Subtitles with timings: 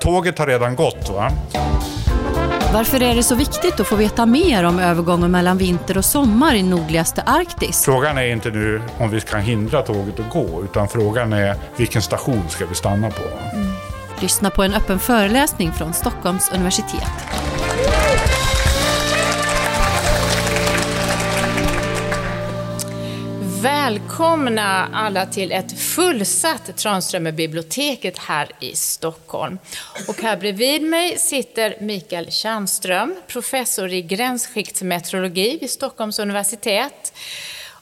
[0.00, 1.08] Tåget har redan gått.
[1.08, 1.30] Va?
[2.72, 6.54] Varför är det så viktigt att få veta mer om övergången mellan vinter och sommar
[6.54, 7.84] i nordligaste Arktis?
[7.84, 12.02] Frågan är inte nu om vi kan hindra tåget att gå, utan frågan är vilken
[12.02, 13.22] station ska vi stanna på.
[13.56, 13.66] Mm.
[14.20, 17.10] Lyssna på en öppen föreläsning från Stockholms universitet.
[23.62, 29.58] Välkomna alla till ett fullsatt Tranströmerbiblioteket här i Stockholm.
[30.08, 37.12] Och här bredvid mig sitter Mikael Tjärnström, professor i gränsskiktsmeteorologi vid Stockholms universitet.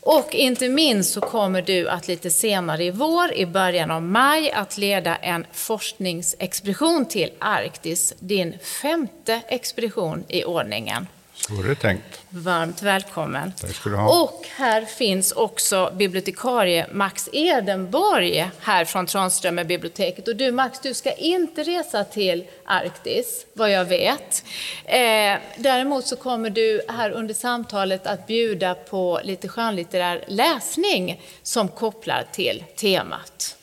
[0.01, 4.51] Och inte minst så kommer du att lite senare i vår, i början av maj,
[4.51, 8.15] att leda en forskningsexpedition till Arktis.
[8.19, 11.07] Din femte expedition i ordningen.
[11.51, 12.21] Är det tänkt.
[12.29, 13.53] Varmt välkommen.
[13.61, 14.23] Tack ska du ha.
[14.23, 20.29] Och här finns också bibliotekarie Max Edenborg här från Tranströmerbiblioteket.
[20.29, 24.45] Och du Max, du ska inte resa till Arktis, vad jag vet.
[24.85, 31.69] Eh, däremot så kommer du här under samtalet att bjuda på lite skönlitterär läsning som
[31.69, 33.57] kopplar till temat.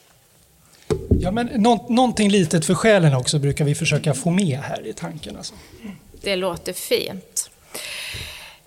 [1.19, 4.93] Ja, men nå någonting litet för själen också brukar vi försöka få med här i
[4.93, 5.37] tanken.
[5.37, 5.53] Alltså.
[6.23, 7.30] Det låter fint.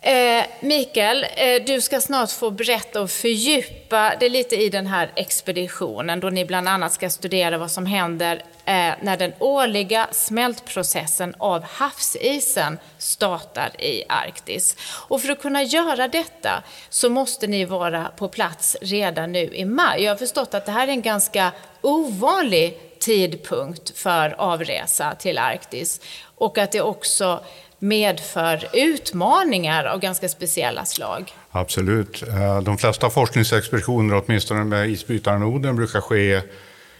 [0.07, 5.13] Eh, Mikael, eh, du ska snart få berätta och fördjupa dig lite i den här
[5.15, 11.35] expeditionen då ni bland annat ska studera vad som händer eh, när den årliga smältprocessen
[11.39, 14.77] av havsisen startar i Arktis.
[15.09, 19.65] Och för att kunna göra detta så måste ni vara på plats redan nu i
[19.65, 20.03] maj.
[20.03, 26.01] Jag har förstått att det här är en ganska ovanlig tidpunkt för avresa till Arktis
[26.37, 27.45] och att det också
[27.85, 31.33] medför utmaningar av ganska speciella slag.
[31.51, 32.23] Absolut.
[32.23, 36.43] Eh, de flesta forskningsexpeditioner, åtminstone med isbrytaren Oden, brukar ske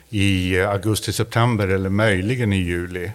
[0.09, 3.13] i augusti-september eller möjligen i juli.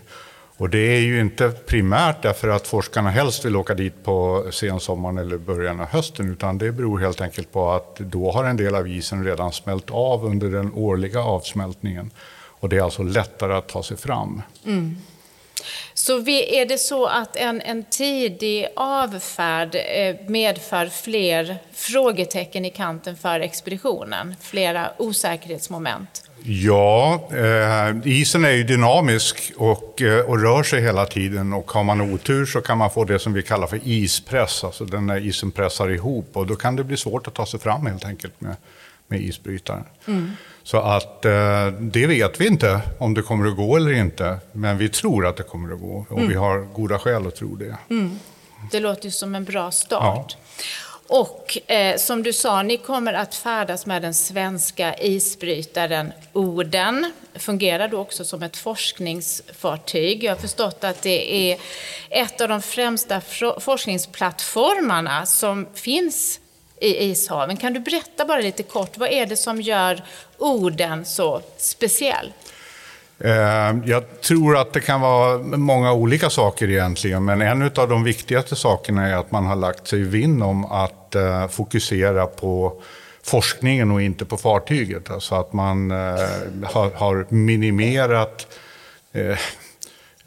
[0.58, 5.17] Och det är ju inte primärt därför att forskarna helst vill åka dit på sensommaren
[5.17, 8.76] eller början av hösten, utan det beror helt enkelt på att då har en del
[8.76, 12.11] av isen redan smält av under den årliga avsmältningen.
[12.60, 14.42] Och det är alltså lättare att ta sig fram.
[14.65, 14.95] Mm.
[15.93, 23.17] Så är det så att en, en tidig avfärd eh, medför fler frågetecken i kanten
[23.17, 24.36] för expeditionen?
[24.42, 26.23] Flera osäkerhetsmoment?
[26.43, 31.83] Ja, eh, isen är ju dynamisk och, eh, och rör sig hela tiden och har
[31.83, 35.26] man otur så kan man få det som vi kallar för ispress, alltså den när
[35.26, 38.41] isen pressar ihop och då kan det bli svårt att ta sig fram helt enkelt
[38.41, 38.55] med,
[39.08, 39.83] med isbrytaren.
[40.08, 40.31] Mm.
[40.70, 44.38] Så att eh, det vet vi inte om det kommer att gå eller inte.
[44.52, 46.30] Men vi tror att det kommer att gå och mm.
[46.30, 47.78] vi har goda skäl att tro det.
[47.90, 48.20] Mm.
[48.72, 50.38] Det låter ju som en bra start.
[50.38, 51.18] Ja.
[51.22, 57.12] Och eh, som du sa, ni kommer att färdas med den svenska isbrytaren Oden.
[57.36, 60.24] Fungerar då också som ett forskningsfartyg.
[60.24, 61.58] Jag har förstått att det är
[62.10, 63.22] ett av de främsta
[63.60, 66.40] forskningsplattformarna som finns
[66.82, 67.58] i ishaven.
[67.58, 70.04] Kan du berätta bara lite kort, vad är det som gör
[70.38, 72.34] orden så speciell?
[73.20, 78.04] Eh, jag tror att det kan vara många olika saker egentligen, men en av de
[78.04, 82.82] viktigaste sakerna är att man har lagt sig vinn om att eh, fokusera på
[83.23, 85.12] forskningen och inte på fartyget.
[85.12, 85.98] Alltså att man eh,
[86.94, 88.48] har minimerat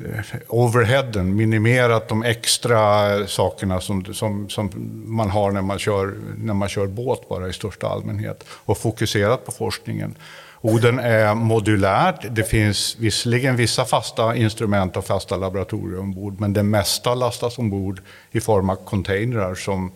[0.05, 4.71] Eh, overheaden, minimerat de extra sakerna som, som, som
[5.07, 9.47] man har när man, kör, när man kör båt bara i största allmänhet och fokuserat
[9.47, 10.15] på forskningen.
[10.61, 12.27] Oden är modulärt.
[12.31, 18.01] Det finns visserligen vissa fasta instrument och fasta laboratorier ombord, men det mesta lastas ombord
[18.31, 19.93] i form av containrar som,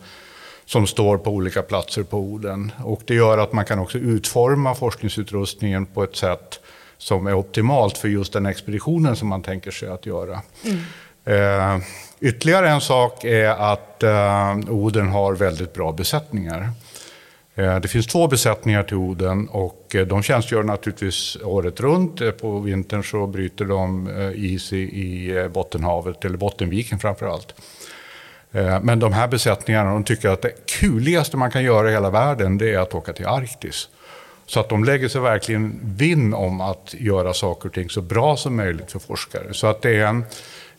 [0.65, 2.71] som står på olika platser på Oden.
[2.83, 6.59] Och det gör att man kan också utforma forskningsutrustningen på ett sätt
[6.97, 10.41] som är optimalt för just den expeditionen som man tänker sig att göra.
[10.63, 10.77] Mm.
[11.27, 11.81] Eh,
[12.19, 16.69] ytterligare en sak är att eh, Oden har väldigt bra besättningar.
[17.55, 22.21] Eh, det finns två besättningar till Oden och eh, de tjänstgör naturligtvis året runt.
[22.21, 27.53] Eh, på vintern så bryter de eh, is i, i Bottenhavet, eller Bottenviken framför allt.
[28.81, 32.57] Men de här besättningarna de tycker att det kuligaste man kan göra i hela världen
[32.57, 33.89] det är att åka till Arktis.
[34.47, 38.37] Så att de lägger sig verkligen vinn om att göra saker och ting så bra
[38.37, 39.53] som möjligt för forskare.
[39.53, 40.25] Så att det är en,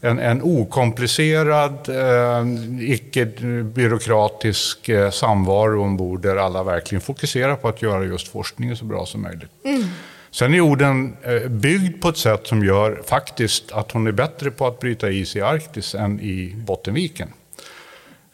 [0.01, 2.47] en, en okomplicerad, eh,
[2.93, 9.07] icke-byråkratisk eh, samvaro ombord där alla verkligen fokuserar på att göra just forskningen så bra
[9.07, 9.51] som möjligt.
[9.65, 9.85] Mm.
[10.31, 14.51] Sen är orden eh, byggd på ett sätt som gör faktiskt att hon är bättre
[14.51, 17.29] på att bryta is i Arktis än i Bottenviken.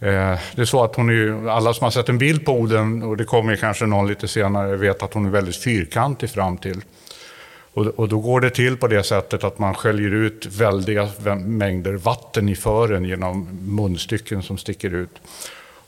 [0.04, 3.02] Eh, det är så att hon är, alla som har sett en bild på Oden,
[3.02, 6.80] och det kommer kanske någon lite senare, vet att hon är väldigt fyrkantig fram till.
[7.74, 11.08] Och, och då går det till på det sättet att man sköljer ut väldiga
[11.44, 15.20] mängder vatten i fören genom munstycken som sticker ut.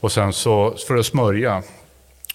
[0.00, 1.62] Och sen så, för att smörja,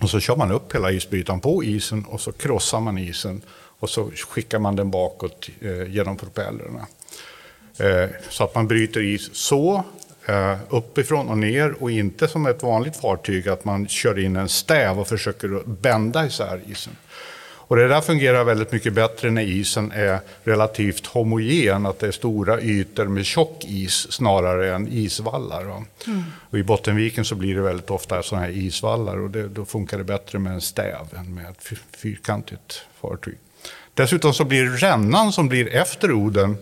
[0.01, 3.42] och så kör man upp hela isbrytaren på isen och så krossar man isen
[3.80, 6.88] och så skickar man den bakåt eh, genom propellrarna.
[7.78, 9.83] Eh, så att man bryter is så,
[10.69, 15.00] uppifrån och ner och inte som ett vanligt fartyg att man kör in en stäv
[15.00, 16.95] och försöker bända isär isen.
[17.71, 22.12] Och det där fungerar väldigt mycket bättre när isen är relativt homogen, att det är
[22.12, 25.62] stora ytor med tjock is snarare än isvallar.
[25.62, 26.23] Mm.
[26.50, 29.97] Och I Bottenviken så blir det väldigt ofta sådana här isvallar och det, då funkar
[29.97, 33.38] det bättre med en stäv än med ett fyrkantigt fartyg.
[33.94, 36.57] Dessutom så blir rännan som blir efter Oden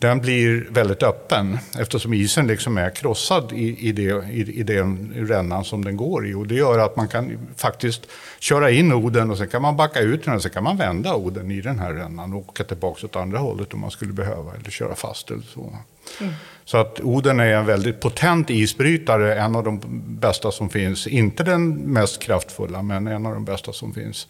[0.00, 5.12] den blir väldigt öppen eftersom isen liksom är krossad i, i, det, i, i den
[5.16, 6.34] rännan som den går i.
[6.34, 8.06] Och det gör att man kan faktiskt
[8.38, 11.14] köra in Oden och sen kan man backa ut den och sen kan man vända
[11.14, 14.54] Oden i den här rännan och åka tillbaka åt andra hållet om man skulle behöva
[14.54, 15.72] eller köra fast eller så.
[16.20, 16.32] Mm.
[16.64, 21.06] Så att Oden är en väldigt potent isbrytare, en av de bästa som finns.
[21.06, 24.28] Inte den mest kraftfulla, men en av de bästa som finns.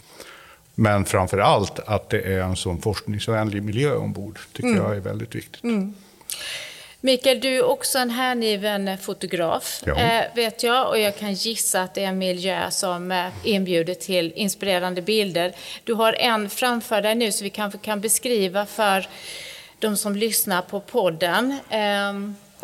[0.75, 4.83] Men framför allt att det är en sån forskningsvänlig miljö ombord tycker mm.
[4.83, 5.63] jag är väldigt viktigt.
[5.63, 5.95] Mm.
[7.03, 9.97] Mikael, du är också en hängiven fotograf, ja.
[9.97, 10.89] eh, vet jag.
[10.89, 15.53] Och jag kan gissa att det är en miljö som eh, inbjuder till inspirerande bilder.
[15.85, 19.09] Du har en framför dig nu så vi kanske kan beskriva för
[19.79, 21.59] de som lyssnar på podden.
[21.71, 22.13] Eh,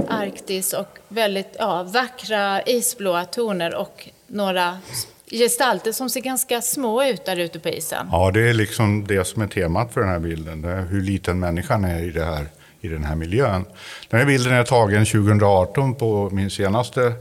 [0.08, 4.79] Arktis och väldigt ja, vackra isblåa toner och några
[5.31, 8.08] gestalter som ser ganska små ut där ute på isen.
[8.12, 10.62] Ja, det är liksom det som är temat för den här bilden.
[10.62, 12.46] Det är hur liten människan är i, det här,
[12.81, 13.64] i den här miljön.
[14.08, 17.12] Den här bilden är tagen 2018 på min senaste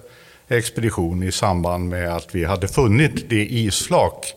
[0.48, 4.34] expedition i samband med att vi hade funnit det isflak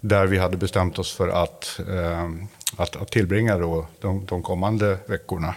[0.00, 2.30] där vi hade bestämt oss för att, eh,
[2.76, 5.54] att, att tillbringa då de, de kommande veckorna.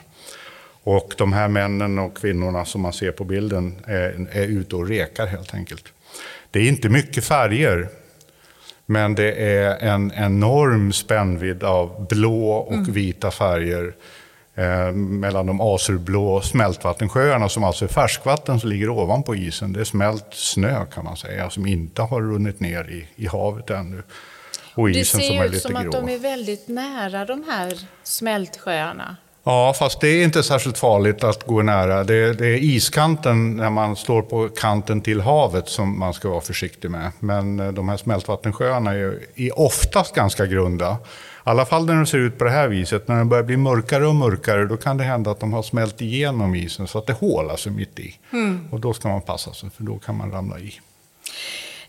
[0.84, 4.88] Och de här männen och kvinnorna som man ser på bilden är, är ute och
[4.88, 5.84] rekar helt enkelt.
[6.54, 7.90] Det är inte mycket färger,
[8.86, 12.92] men det är en enorm spännvidd av blå och mm.
[12.94, 13.94] vita färger
[14.56, 19.74] eh, mellan de azurblå smältvattensjöarna som alltså är färskvatten som ligger ovanpå isen.
[19.74, 23.70] Det är smält snö kan man säga som inte har runnit ner i, i havet
[23.70, 24.04] ännu.
[24.76, 29.18] Och isen det ser ut som att de är väldigt nära de här smältsjöarna.
[29.46, 32.04] Ja, fast det är inte särskilt farligt att gå nära.
[32.04, 36.42] Det, det, är iskanten när man står på kanten till havet som man ska vara
[36.42, 37.12] försiktig med.
[37.20, 40.98] Men eh, de här smältvattensjöarna är, är oftast ganska grunda.
[41.46, 43.08] I alla fall när de ser ut på det här viset.
[43.08, 46.02] När de börjar bli mörkare och mörkare då kan det hända att de har smält
[46.02, 48.16] igenom isen så att det hål alltså mitt i.
[48.34, 48.68] Mm.
[48.72, 50.80] Och då ska man passa sig för då kan man ramla i.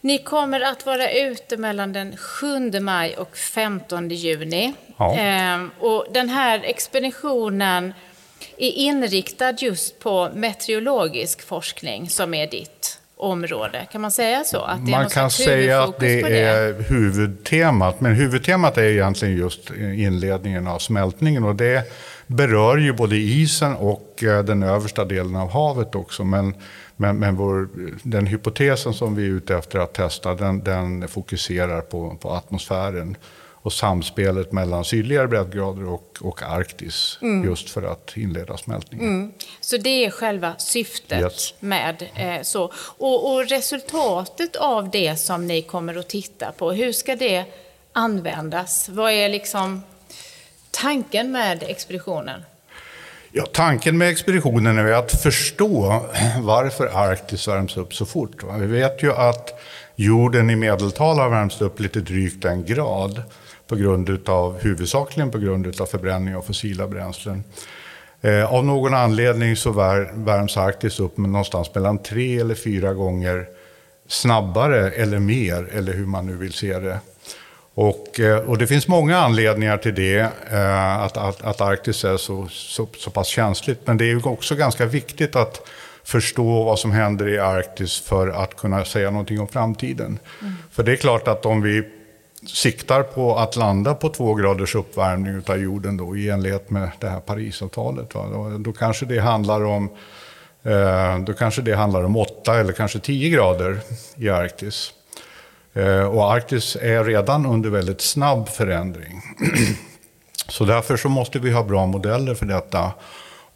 [0.04, 4.74] Ni kommer att vara ute mellan den 7 maj och 15 juni.
[4.96, 5.16] Ja.
[5.16, 7.92] Ehm, och den här expeditionen
[8.58, 13.86] är inriktad just på meteorologisk forskning som är ditt område.
[13.92, 14.60] Kan man säga så?
[14.60, 18.00] Att man kan säga att det, det, är huvudtemat.
[18.00, 21.44] Men huvudtemat är egentligen just inledningen av smältningen.
[21.44, 21.92] Och det
[22.26, 26.24] berör ju både isen och eh, den översta delen av havet också.
[26.24, 26.54] Men
[26.96, 27.68] men, men vår,
[28.02, 33.16] den hypotesen som vi är ute efter att testa, den, den fokuserar på, på atmosfären
[33.64, 37.44] och samspelet mellan sydligare breddgrader och, och Arktis, mm.
[37.44, 39.08] just för att inleda smältningen.
[39.08, 39.32] Mm.
[39.60, 41.54] Så det är själva syftet yes.
[41.60, 42.72] med eh, så.
[42.76, 47.44] Och, och, resultatet av det som ni kommer att titta på, hur ska det
[47.92, 48.88] användas?
[48.88, 49.82] Vad är liksom
[50.70, 52.42] tanken med expeditionen?
[53.36, 56.02] Ja, tanken med expeditionen är att förstå
[56.40, 58.44] varför Arktis värms upp så fort.
[58.58, 59.60] Vi vet ju att
[59.96, 63.22] jorden i medeltal har värmts upp lite drygt en grad
[63.68, 67.44] på grund utav, huvudsakligen på grund av förbränning av fossila bränslen.
[68.20, 73.46] Eh, av någon anledning så värms Arktis upp med någonstans mellan tre eller fyra gånger
[74.08, 76.98] snabbare eller mer, eller hur man nu vill se det,
[77.74, 80.18] och, eh, och, det finns många anledningar till det,
[80.50, 83.80] eh, att, att, att Arktis är så, så, så, pass känsligt.
[83.84, 85.68] Men det är också ganska viktigt att
[86.04, 90.18] förstå vad som händer i Arktis för att kunna säga någonting om framtiden.
[90.40, 90.54] Mm.
[90.70, 91.82] För det är klart att om vi
[92.46, 97.08] siktar på att landa på två graders uppvärmning av jorden då, i enlighet med det
[97.08, 99.90] här Parisavtalet, va, då, då, kanske det handlar om
[100.62, 103.80] eh, då kanske det handlar om 8 eller kanske 10 grader
[104.16, 104.92] i Arktis.
[105.74, 109.22] Eh, och Arktis är redan under väldigt snabb förändring.
[110.48, 112.92] Så därför så måste vi ha bra modeller för detta.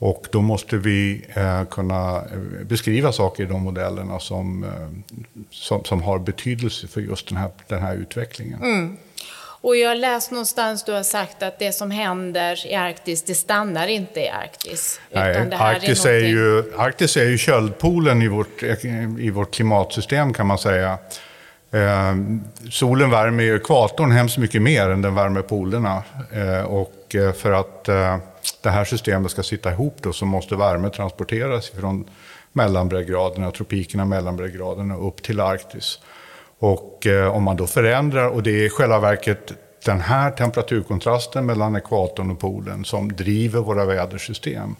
[0.00, 4.66] Och då måste vi eh, kunna eh, beskriva saker i de modellerna som,
[5.50, 8.62] som, som, har betydelse för just den här, den här utvecklingen.
[8.62, 8.96] Mm.
[9.60, 13.34] Och jag har läst någonstans du har sagt att det som händer i Arktis, det
[13.34, 15.00] stannar inte i Arktis.
[15.12, 18.62] Nej, Arktis, är, är ju, Arktis är ju köldpolen i vårt,
[19.18, 20.98] i vårt klimatsystem kan man säga.
[21.70, 22.16] Eh,
[22.70, 26.02] solen värmer ju ekvatorn hemskt mycket mer än den värmer polerna.
[26.32, 28.16] Eh, och eh, för att eh,
[28.62, 32.04] det här systemet ska sitta ihop då, så måste värme transporteras från
[32.52, 35.98] mellanbreddgraderna, tropikerna, mellanbreddgraderna upp till Arktis.
[36.58, 39.52] Och eh, om man då förändrar, och det är i själva verket
[39.84, 44.76] den här temperaturkontrasten mellan ekvatorn och polen som driver våra vädersystem.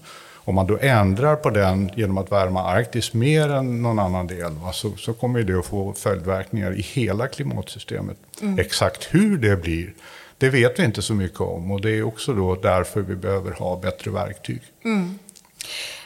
[0.49, 4.53] Om man då ändrar på den genom att värma Arktis mer än någon annan del
[4.53, 8.17] va, så, så kommer det att få följdverkningar i hela klimatsystemet.
[8.43, 8.59] Mm.
[8.59, 9.95] Exakt hur det blir,
[10.39, 13.53] det vet vi inte så mycket om och det är också då därför vi behöver
[13.53, 14.61] ha bättre verktyg.
[14.85, 15.19] Mm.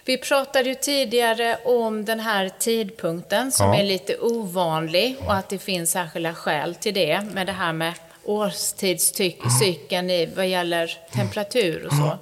[0.04, 3.78] Vi pratade ju tidigare om den här tidpunkten som ja.
[3.78, 7.94] är lite ovanlig och att det finns särskilda skäl till det med det här med
[8.24, 12.18] årstidscykeln vad gäller temperatur och så.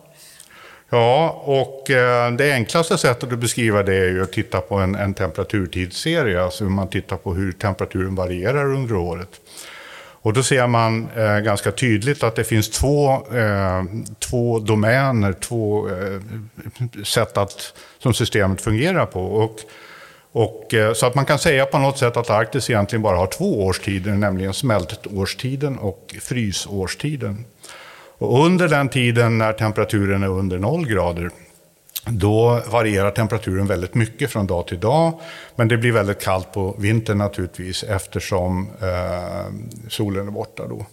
[0.91, 4.95] Ja, och eh, det enklaste sättet att beskriva det är ju att titta på en,
[4.95, 9.41] en temperaturtidsserie, alltså hur man tittar på hur temperaturen varierar under året.
[10.23, 13.85] Och då ser man eh, ganska tydligt att det finns två, eh,
[14.19, 16.21] två domäner, två eh,
[17.05, 19.21] sätt att, som systemet fungerar på.
[19.21, 19.57] Och,
[20.33, 23.27] och, eh, så att man kan säga på något sätt att Arktis egentligen bara har
[23.27, 27.45] två årstider, nämligen smältårstiden och frysårstiden.
[28.21, 31.31] Och under den tiden när temperaturen är under noll grader,
[32.07, 35.21] då varierar temperaturen väldigt mycket från dag till dag.
[35.57, 39.55] Men det blir väldigt kallt på vintern naturligtvis eftersom eh,
[39.89, 40.87] solen är borta då.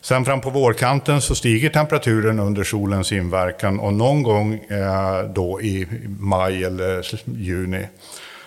[0.00, 5.60] Sen fram på vårkanten så stiger temperaturen under solens inverkan och någon gång eh, då
[5.60, 5.86] i
[6.18, 7.88] maj eller juni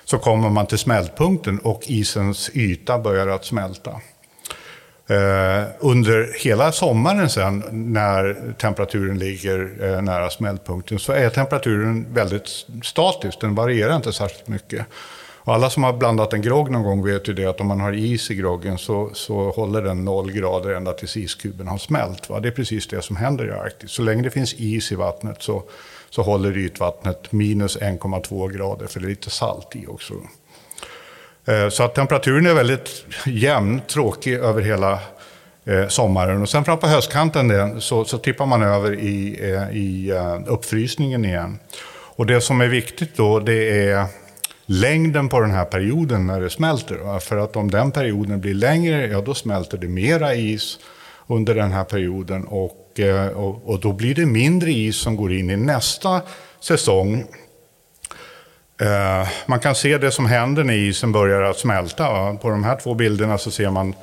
[0.06, 3.92] så kommer man till smältpunkten och isens yta börjar att smälta.
[5.10, 12.50] Eh, under hela sommaren sen när temperaturen ligger eh, nära smältpunkten så är temperaturen väldigt
[12.84, 14.86] statisk, den varierar inte särskilt mycket.
[15.48, 17.80] Och alla som har blandat en grogg någon gång vet ju det att om man
[17.80, 22.30] har is i groggen så, så håller den noll grader ända tills iskuben har smält.
[22.30, 22.40] Va?
[22.40, 23.92] Det är precis det som händer i Arktis.
[23.92, 25.64] Så länge det finns is i vattnet så,
[26.10, 30.14] så håller ytvattnet minus 1,2 grader för det är lite salt i också.
[31.48, 35.00] Eh, så att temperaturen är väldigt jämn, tråkig över hela
[35.66, 36.42] eh, sommaren.
[36.42, 40.14] Och sen fram på höstkanten så, så tippar man över i, eh, i
[40.48, 41.60] uppfrysningen igen.
[41.90, 44.06] Och det som är viktigt då det är
[44.66, 47.20] längden på den här perioden när det smälter.
[47.20, 50.80] För att om den perioden blir längre, ja då smälter det mera is
[51.28, 52.44] under den här perioden.
[52.44, 53.00] Och,
[53.36, 56.22] och, och då blir det mindre is som går in i nästa
[56.60, 57.26] säsong
[58.82, 62.36] Eh, man kan se det som händer när isen börjar att smälta.
[62.36, 63.96] På de här två bilderna så ser man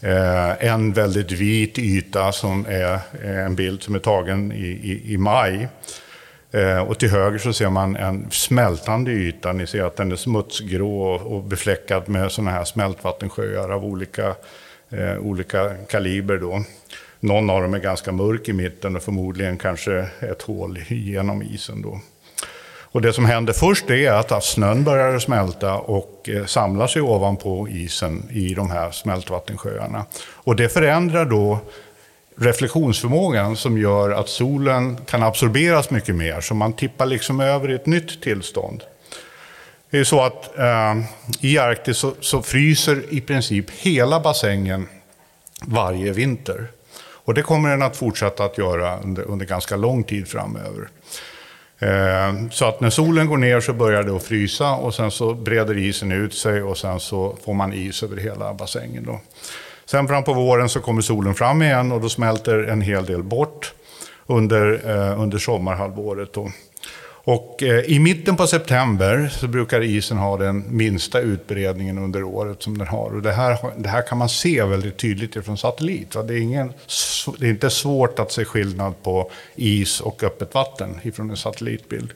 [0.00, 2.94] eh, en väldigt vit yta som är
[3.24, 5.68] eh, en bild som är tagen i, i, i maj.
[6.86, 9.52] Och till höger så ser man en smältande yta.
[9.52, 14.34] Ni ser att den är smutsgrå och befläckad med sådana här smältvattensjöar av olika,
[15.20, 16.36] olika kaliber.
[16.36, 16.64] Då.
[17.20, 21.82] Någon av dem är ganska mörk i mitten och förmodligen kanske ett hål genom isen.
[21.82, 22.00] Då.
[22.92, 27.68] Och det som händer först är att snön börjar smälta och eh, samlar sig ovanpå
[27.68, 30.06] isen i de här smältvattensjöarna.
[30.32, 31.58] Och det förändrar då
[32.36, 36.40] reflektionsförmågan som gör att solen kan absorberas mycket mer.
[36.40, 38.82] Så man tippar liksom över i ett nytt tillstånd.
[39.90, 40.94] Det är så att eh,
[41.40, 44.88] i Arktis så, så, fryser i princip hela bassängen
[45.62, 46.66] varje vinter.
[47.00, 50.88] Och det kommer den att fortsätta att göra under, under ganska lång tid framöver.
[51.78, 55.34] Eh, så att när solen går ner så börjar det att frysa och sen så
[55.34, 59.04] breder isen ut sig och sen så får man is över hela bassängen.
[59.04, 59.20] Då.
[59.84, 63.22] Sen fram på våren så kommer solen fram igen och då smälter en hel del
[63.22, 63.72] bort
[64.26, 66.32] under, eh, under sommarhalvåret.
[66.32, 66.50] Då.
[67.30, 72.62] Och eh, i mitten på september så brukar isen ha den minsta utbredningen under året
[72.62, 73.14] som den har.
[73.14, 76.14] Och det, här, det här kan man se väldigt tydligt från satellit.
[76.14, 76.22] Va?
[76.22, 76.72] Det, är ingen,
[77.38, 82.12] det är inte svårt att se skillnad på is och öppet vatten ifrån en satellitbild.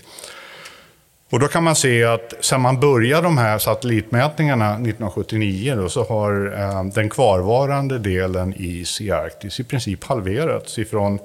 [1.30, 6.04] Och då kan man se att sedan man började de här satellitmätningarna 1979 då, så
[6.04, 11.18] har eh, den kvarvarande delen is i Arktis i princip halverats ifrån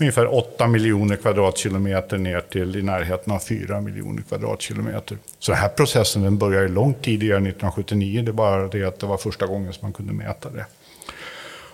[0.00, 5.18] ungefär 8 miljoner kvadratkilometer ner till i närheten av 4 miljoner kvadratkilometer.
[5.38, 8.22] Så den här processen den började långt tidigare, 1979.
[8.22, 10.66] Det är bara det att det var första gången som man kunde mäta det.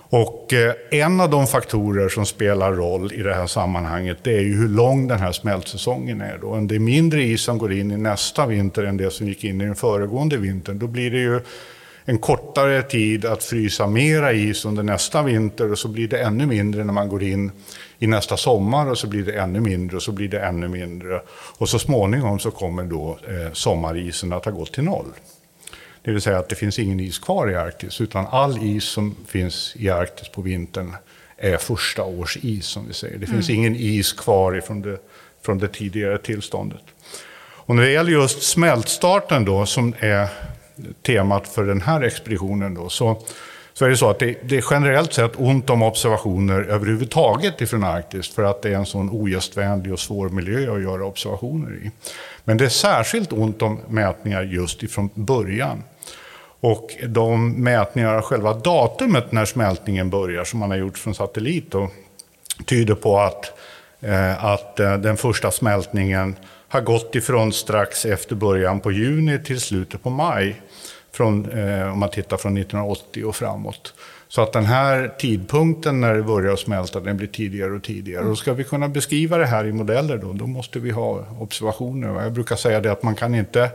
[0.08, 4.40] Och eh, en av de faktorer som spelar roll i det här sammanhanget det är
[4.40, 6.38] ju hur lång den här smältsäsongen är.
[6.38, 6.48] Då.
[6.48, 9.44] Om det är mindre is som går in i nästa vinter än det som gick
[9.44, 11.40] in i den föregående vintern, då blir det ju
[12.08, 16.46] en kortare tid att frysa mera is under nästa vinter och så blir det ännu
[16.46, 17.50] mindre när man går in
[17.98, 21.22] i nästa sommar och så blir det ännu mindre och så blir det ännu mindre.
[21.58, 25.12] Och så småningom så kommer då eh, sommarisen att ha gått till noll.
[26.02, 29.16] Det vill säga att det finns ingen is kvar i Arktis, utan all is som
[29.26, 30.96] finns i Arktis på vintern
[31.36, 33.18] är första års is, som vi säger.
[33.18, 33.60] Det finns mm.
[33.60, 34.98] ingen is kvar från det,
[35.42, 36.82] från det tidigare tillståndet.
[37.38, 40.28] Och när det gäller just smältstarten då, som är
[41.02, 43.22] temat för den här expeditionen, då, så,
[43.72, 47.84] så är det så att det, det, är generellt sett ont om observationer överhuvudtaget ifrån
[47.84, 51.90] Arktis, för att det är en sån ogästvänlig och svår miljö att göra observationer i.
[52.44, 55.82] Men det är särskilt ont om mätningar just ifrån början.
[56.60, 61.70] Och de mätningar av själva datumet när smältningen börjar, som man har gjort från satellit,
[61.70, 61.90] då,
[62.64, 63.52] tyder på att,
[64.00, 66.36] eh, att eh, den första smältningen
[66.76, 70.62] har gått ifrån strax efter början på juni till slutet på maj.
[71.12, 73.94] Från, eh, om man tittar från 1980 och framåt.
[74.28, 78.24] Så att den här tidpunkten när det börjar smälta, den blir tidigare och tidigare.
[78.24, 82.22] Och ska vi kunna beskriva det här i modeller då, då måste vi ha observationer.
[82.22, 83.70] Jag brukar säga det att man kan inte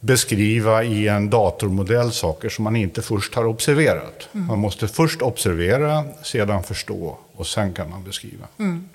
[0.00, 4.28] beskriva i en datormodell saker som man inte först har observerat.
[4.34, 4.46] Mm.
[4.46, 8.46] Man måste först observera, sedan förstå och sen kan man beskriva.
[8.58, 8.88] Mm.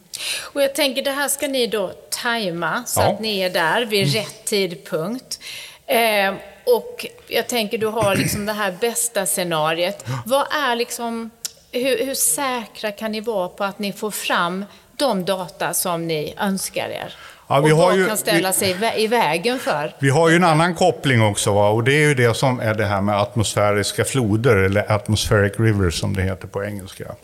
[0.53, 3.13] Och jag tänker, det här ska ni då tajma så ja.
[3.13, 4.13] att ni är där vid mm.
[4.13, 5.39] rätt tidpunkt.
[5.87, 6.33] Eh,
[6.65, 10.05] och jag tänker, du har liksom det här bästa scenariet.
[10.25, 11.29] Vad är liksom,
[11.71, 14.65] hur, hur säkra kan ni vara på att ni får fram
[14.97, 17.13] de data som ni önskar er?
[17.47, 19.95] Ja, vi och har ju, kan ställa vi, sig i vägen för?
[19.99, 21.69] Vi har ju en annan koppling också, va?
[21.69, 25.99] och det är ju det som är det här med atmosfäriska floder, eller atmospheric rivers
[25.99, 27.15] som det heter på engelska.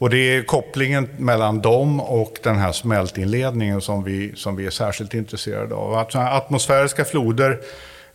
[0.00, 4.70] Och det är kopplingen mellan dem och den här smältinledningen som vi, som vi är
[4.70, 5.94] särskilt intresserade av.
[5.94, 7.58] Att atmosfäriska floder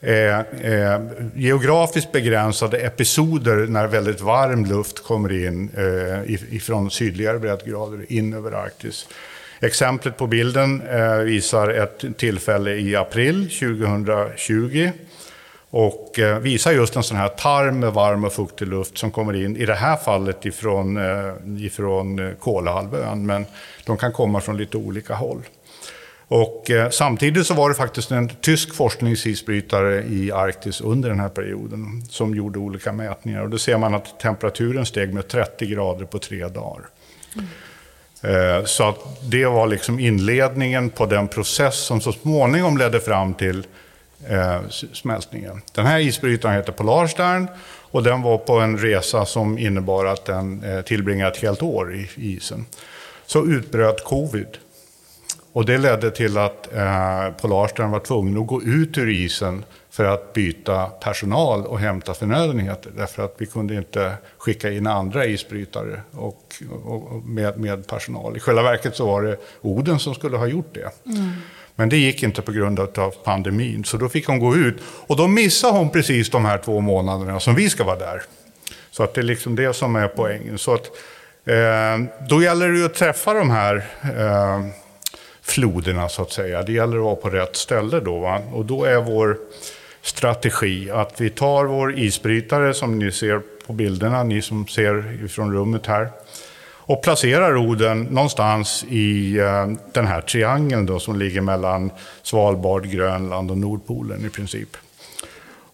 [0.02, 1.02] Eh, eh,
[1.36, 8.52] geografiskt begränsade episoder när väldigt varm luft kommer in eh, ifrån sydligare breddgrader in över
[8.52, 9.08] Arktis.
[9.60, 14.90] Exemplet på bilden eh, visar ett tillfälle i april 2020
[15.76, 19.44] och eh, visar just en sån här tarm med varm och fuktig luft som kommer
[19.46, 23.46] in, i det här fallet ifrån, eh, ifrån Kolahalvön, men
[23.86, 25.42] de kan komma från lite olika håll.
[26.28, 32.04] Och samtidigt så var det faktiskt en tysk forskningsisbrytare i Arktis under den här perioden
[32.10, 33.42] som gjorde olika mätningar.
[33.42, 36.86] Och då ser man att temperaturen steg med 30 grader på tre dagar.
[37.36, 38.60] Mm.
[38.60, 43.34] Eh, så att det var liksom inledningen på den process som så småningom ledde fram
[43.34, 43.64] till
[44.30, 44.62] eh,
[44.94, 45.62] smältningen.
[45.72, 47.48] Den här isbrytaren heter Polarstern
[47.92, 51.96] och den var på en resa som innebar att den eh, tillbringade ett helt år
[51.96, 52.66] i isen.
[53.26, 54.58] Så utbröt covid.
[55.54, 60.06] Och det ledde till att eh, Polarstern var tvungen att gå ut ur isen för
[60.06, 62.92] att byta personal och hämta förnödenheter.
[62.98, 68.38] Därför att vi kunde inte skicka in andra isbrytare och, och med, med, personal.
[68.38, 70.90] I själva verket så var det Oden som skulle ha gjort det.
[71.06, 71.32] Mm.
[71.76, 74.76] Men det gick inte på grund av pandemin, så då fick hon gå ut.
[74.82, 78.22] Och då missade hon precis de här två månaderna som vi ska vara där.
[78.92, 80.58] Så att det är liksom det som är poängen.
[80.58, 80.86] Så att,
[81.46, 84.66] eh, då gäller det ju att träffa de här eh,
[85.42, 86.64] floderna så att säga.
[86.64, 88.20] Det gäller att vara på rätt ställe då.
[88.20, 88.42] Va?
[88.54, 89.38] Och då är vår
[90.02, 95.54] strategi att vi tar vår isbrytare som ni ser på bilderna, ni som ser ifrån
[95.54, 96.10] rummet här,
[96.88, 103.52] och placerar roden någonstans i eh, den här triangeln då, som ligger mellan Svalbard, Grönland
[103.52, 104.78] och Nordpolen i princip.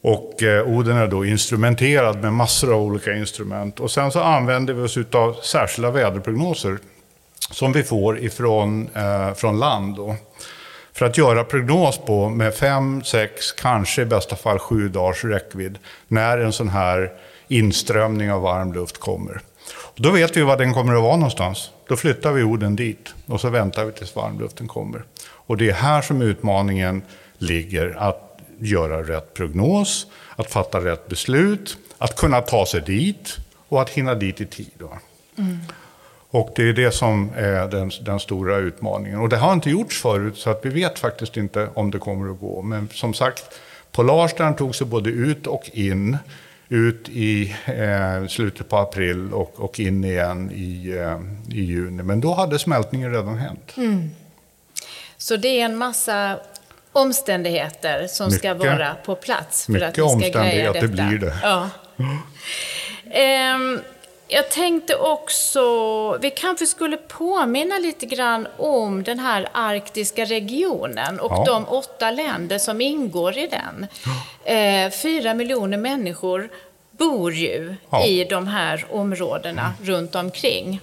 [0.02, 3.80] Och eh, Oden är då instrumenterad med massor av olika instrument.
[3.80, 6.78] Och sen så använder vi oss av särskilda väderprognoser
[7.52, 9.96] som vi får ifrån eh, från land.
[9.96, 10.16] Då
[10.94, 15.78] för att göra prognos på med fem, sex, kanske i bästa fall sju dagars räckvidd
[16.08, 17.12] när en sån här
[17.48, 19.42] inströmning av varm luft kommer.
[19.70, 21.72] Och då vet vi var den kommer att vara någonstans.
[21.88, 25.04] Då flyttar vi orden dit och så väntar vi tills varmluften kommer.
[25.24, 27.02] Och det är här som utmaningen
[27.38, 33.82] ligger, att göra rätt prognos, att fatta rätt beslut, att kunna ta sig dit och
[33.82, 34.82] att hinna dit i tid.
[35.38, 35.60] Mm.
[36.34, 39.20] Och det är det som är den, den, stora utmaningen.
[39.20, 42.32] Och det har inte gjorts förut, så att vi vet faktiskt inte om det kommer
[42.32, 42.62] att gå.
[42.62, 43.44] Men som sagt,
[43.92, 46.18] Polarstern tog sig både ut och in.
[46.72, 51.20] Ut i eh, slutet på april och, och in igen i, eh,
[51.58, 52.04] i juni.
[52.04, 53.74] Men då hade smältningen redan hänt.
[53.78, 54.10] Mm.
[55.18, 56.40] Så det är en massa
[56.92, 60.88] omständigheter som mycket, ska vara på plats för att vi ska greja detta.
[60.88, 61.40] Mycket omständigheter blir det.
[61.44, 61.70] Ja.
[61.98, 62.18] Mm.
[64.34, 65.62] Jag tänkte också,
[66.18, 71.44] vi kanske skulle påminna lite grann om den här arktiska regionen och ja.
[71.46, 73.88] de åtta länder som ingår i den.
[74.44, 76.50] Eh, fyra miljoner människor
[76.92, 78.06] bor ju Ja.
[78.06, 80.82] i de här områdena runt omkring.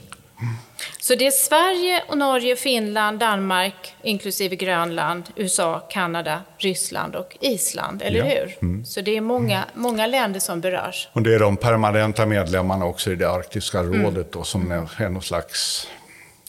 [1.00, 8.02] Så det är Sverige, och Norge, Finland, Danmark, inklusive Grönland, USA, Kanada, Ryssland och Island,
[8.02, 8.24] eller Ja.
[8.24, 8.76] Mm.
[8.76, 8.84] hur?
[8.84, 11.08] Så det är många, många länder som berörs.
[11.12, 15.22] Och det är de permanenta medlemmarna också i det arktiska rådet då, som är, någon
[15.22, 15.88] slags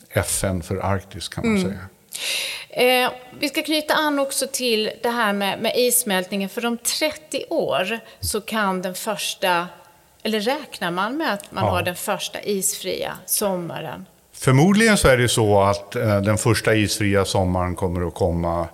[0.10, 1.80] FN för Arktis kan man säga.
[2.70, 6.50] Eh, vi ska knyta an också till det här med, med issmältningen.
[6.50, 9.68] För om 30 år så kan den första,
[10.24, 11.70] eller räknar man med att man Ja.
[11.72, 14.06] har den första isfria sommaren?
[14.34, 18.68] Förmodligen så är det så att eh, den första isfria sommaren kommer att komma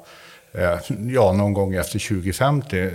[0.53, 0.77] eh,
[1.13, 2.89] ja, någon gång efter 2050.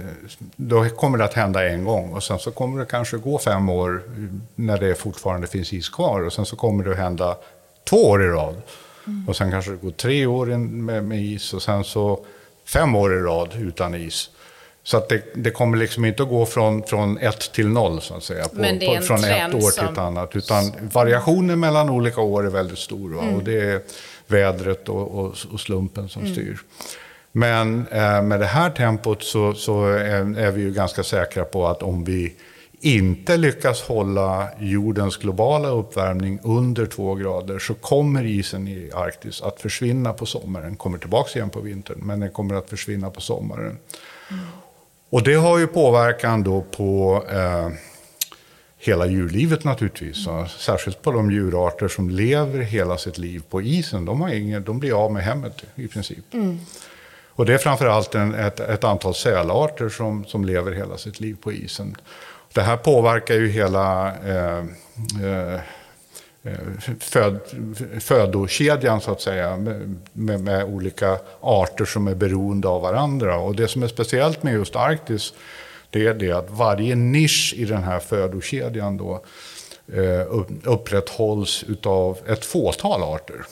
[0.56, 3.68] Då kommer det att hända en gång och sen så kommer det kanske gå fem
[3.68, 4.02] år
[4.54, 7.36] när det fortfarande finns is kvar och sen så kommer det att hända
[7.88, 8.62] två år i rad.
[9.28, 12.24] Och sen kanske det går tre år med, med is och sen så
[12.64, 14.30] fem år i rad utan is.
[14.90, 18.14] Så att det, det kommer liksom inte att gå från, från ett till noll så
[18.14, 18.44] att säga.
[18.44, 20.36] På, på, från ett år till ett annat.
[20.36, 23.10] Utan variationen mellan olika år är väldigt stor.
[23.10, 23.22] Va?
[23.36, 23.80] Och det är
[24.26, 26.58] vädret och, och, och slumpen som styr.
[27.32, 31.66] Men eh, med det här tempot så, så är, är vi ju ganska säkra på
[31.66, 32.34] att om vi
[32.80, 39.60] inte lyckas hålla jordens globala uppvärmning under två grader så kommer isen i Arktis att
[39.60, 40.76] försvinna på sommaren.
[40.76, 43.78] Kommer tillbaka igen på vintern, men den kommer att försvinna på sommaren.
[45.10, 47.68] Och det har ju påverkan då på eh,
[48.78, 50.26] hela djurlivet naturligtvis.
[50.26, 50.48] va.
[50.48, 54.04] Särskilt på de djurarter som lever hela sitt liv på isen.
[54.04, 56.24] De, har ingen, de blir av med hemmet i princip.
[57.40, 61.36] Och det är framförallt en, ett, ett antal sälarter som, som lever hela sitt liv
[61.42, 61.96] på isen.
[62.54, 64.58] Det här påverkar ju hela eh,
[65.24, 65.60] eh,
[66.42, 67.40] Eh, föd,
[68.00, 69.56] födokedjan så att säga
[70.12, 73.38] med, med, olika arter som är beroende av varandra.
[73.38, 75.32] Och det som är speciellt med just Arktis
[75.90, 79.22] det är det att varje nisch i den här födokedjan då
[79.92, 83.44] eh, upprätthålls utav ett fåtal arter.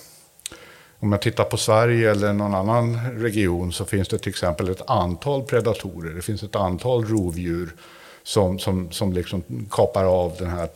[1.00, 4.90] Om jag tittar på Sverige eller någon annan region så finns det till exempel ett
[4.90, 6.14] antal predatorer.
[6.14, 7.74] Det finns ett antal rovdjur
[8.28, 10.68] som, som, som liksom kapar av den här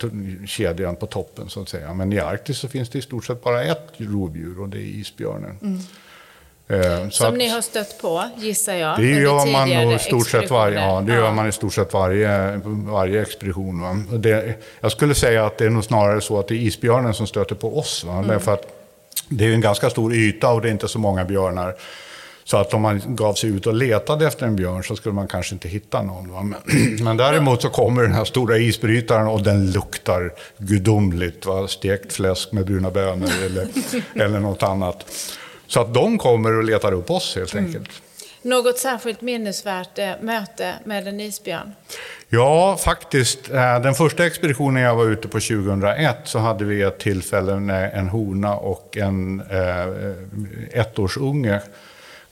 [0.47, 1.95] kedjan på toppen så att säga.
[1.95, 5.01] Men i Arktis så finns det i stort sett bara ett rovdjur och det är
[5.01, 5.59] isbjörnen.
[6.69, 9.99] Eh, så Som att- ni har stött på, gissar jag, det gör man nog i
[9.99, 13.81] stort sett varje, ja, det gör man i stort sett varje, varje expedition.
[13.83, 14.19] Va?
[14.19, 17.27] Det, jag skulle säga att det är nog snarare så att det är isbjörnen som
[17.27, 18.05] stöter på oss.
[18.05, 18.25] Va?
[18.29, 18.67] Därför att
[19.29, 21.75] det är en ganska stor yta och det är inte så många björnar.
[22.45, 25.29] Så att om man gav sig ut och letade efter en björn så skulle man
[25.29, 26.49] kanske inte hitta någon.
[26.49, 26.55] Men,
[27.05, 31.47] men däremot så kommer den här stora isbrytaren och den luktar gudomligt.
[31.47, 31.69] Va?
[31.69, 33.69] Stekt fläsk med bruna bönor eller,
[34.25, 35.07] eller något annat.
[35.67, 37.89] Så att de kommer och letar upp oss helt enkelt.
[38.43, 41.73] Något särskilt minnesvärt eh, möte med en isbjörn?
[42.29, 43.51] Ja, faktiskt.
[43.51, 47.91] Eh, Den första expeditionen jag var ute på 2001 så hade vi ett tillfälle när
[47.91, 51.61] en hona och en eh, ettårsunge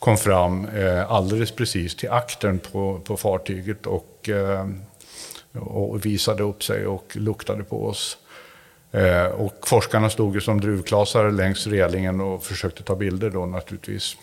[0.01, 4.67] kom fram eh, alldeles precis till aktern på, på fartyget och, eh,
[5.61, 8.19] och visade upp sig och luktade på oss.
[8.93, 14.17] Eh, och forskarna stod ju som druvklasar längs relingen och försökte ta bilder då naturligtvis.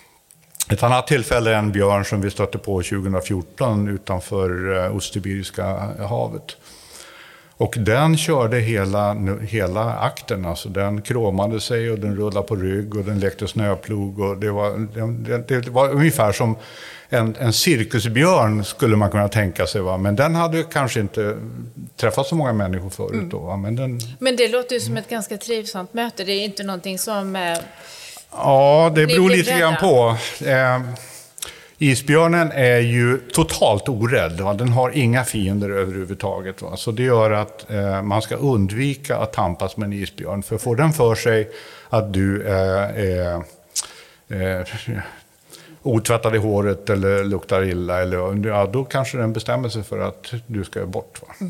[0.71, 5.65] Ett annat tillfälle är en björn som vi stötte på 2014 utanför eh, Ostsibiriska
[5.99, 6.57] havet.
[7.57, 12.95] Och den körde hela, hela akten, alltså den kromade sig och den rullade på rygg
[12.95, 14.19] och den lekte snöplog.
[14.19, 14.87] Och det, var,
[15.47, 16.55] det, det var ungefär som
[17.09, 19.81] en, en cirkusbjörn skulle man kunna tänka sig.
[19.81, 19.97] Va?
[19.97, 21.37] Men den hade kanske inte
[21.95, 23.31] träffat så många människor förut.
[23.31, 23.57] Då, va?
[23.57, 26.23] Men den, Men det låter ju som ett ganska trivsamt möte.
[26.23, 27.35] Det är inte någonting som...
[27.35, 27.57] Eh,
[28.31, 30.17] Ja, det beror lite grann på.
[30.45, 30.81] Eh,
[31.77, 34.41] isbjörnen är ju totalt orädd.
[34.41, 34.53] Va?
[34.53, 36.61] Den har inga fiender överhuvudtaget.
[36.61, 36.77] Va?
[36.77, 40.43] Så det gör att eh, man ska undvika att tampas med en isbjörn.
[40.43, 41.49] För får den för sig
[41.89, 43.43] att du eh, är
[44.27, 44.99] eh,
[45.83, 50.33] otvättad i håret eller luktar illa, eller, ja, då kanske den bestämmer sig för att
[50.47, 51.21] du ska bort.
[51.21, 51.47] Va?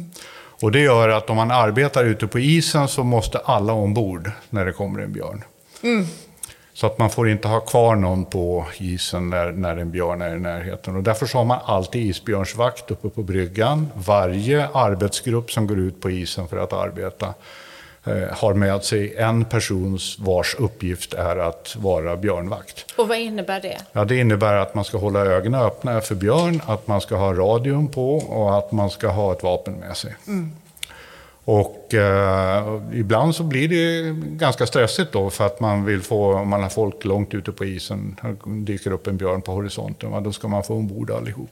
[0.61, 4.65] Och det gör att om man arbetar ute på isen så måste alla ombord när
[4.65, 5.43] det kommer en björn.
[6.77, 10.35] Så att man får inte ha kvar någon på isen när, när en björn är
[10.35, 10.95] i närheten.
[10.95, 13.87] Och därför så har man alltid isbjörnsvakt uppe på bryggan.
[13.95, 17.33] Varje arbetsgrupp som går ut på isen för att arbeta
[18.05, 22.85] eh, har med sig en persons vars uppgift är att vara björnvakt.
[22.97, 23.77] och vad innebär det?
[23.91, 27.33] Ja, det innebär att man ska hålla ögonen öppna för björn, att man ska ha
[27.33, 30.15] radion på och att man ska ha ett vapen med sig.
[30.25, 30.66] Och
[31.49, 36.49] och eh, ibland så blir det ganska stressigt då för att man vill få, om
[36.49, 40.31] man har folk långt ute på isen, dyker upp en björn på horisonten, va, då
[40.31, 41.49] ska man få ombord allihop.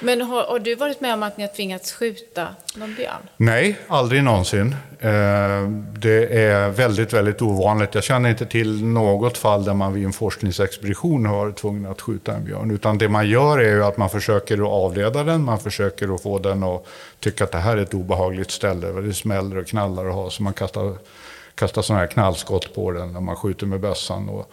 [0.00, 3.28] Men har, har, du varit med om att ni har tvingats skjuta någon björn?
[3.36, 4.76] Nej, aldrig någonsin.
[5.00, 7.94] Eh, det är väldigt, väldigt ovanligt.
[7.94, 12.00] Jag känner inte till något fall där man vid en forskningsexpedition har varit tvungen att
[12.00, 12.70] skjuta en björn.
[12.70, 16.22] Utan det man gör är ju att man försöker att avleda den, man försöker att
[16.22, 16.86] få den att
[17.20, 18.86] tycka att det här är ett obehagligt ställe.
[18.86, 20.94] Det smäller och knallar och har, så man kastar,
[21.54, 24.44] kastar sådana här knallskott på den när man skjuter med bössan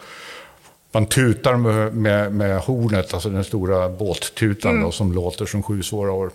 [0.91, 4.83] man tutar med, med, med, hornet, alltså den stora båttutan mm.
[4.83, 6.31] då, som låter som sju svåra år.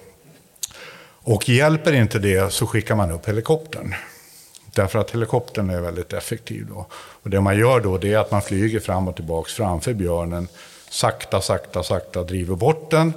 [1.29, 3.95] Och hjälper inte det så skickar man upp helikoptern.
[4.75, 6.66] Därför att helikoptern är väldigt effektiv.
[6.66, 6.87] Då.
[6.92, 10.49] Och det man gör då det är att man flyger fram och tillbaka framför björnen.
[10.90, 13.12] Sakta, sakta, sakta driver bort den.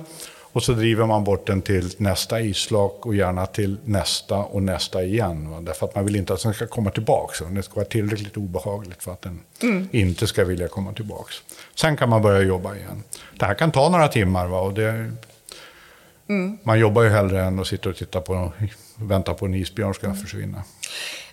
[0.59, 5.03] Och så driver man bort den till nästa isflak och gärna till nästa och nästa
[5.03, 5.49] igen.
[5.51, 5.61] Va?
[5.61, 7.45] Därför att man vill inte att den ska komma tillbaka.
[7.45, 9.89] Det ska vara tillräckligt obehagligt för att den mm.
[9.91, 11.33] inte ska vilja komma tillbaka.
[11.75, 13.03] Sen kan man börja jobba igen.
[13.39, 14.47] Det här kan ta några timmar.
[14.47, 14.59] Va?
[14.61, 15.11] Och det,
[16.29, 16.57] mm.
[16.63, 18.51] Man jobbar ju hellre än att sitta och titta på
[19.01, 20.63] vänta på en isbjörn ska försvinna.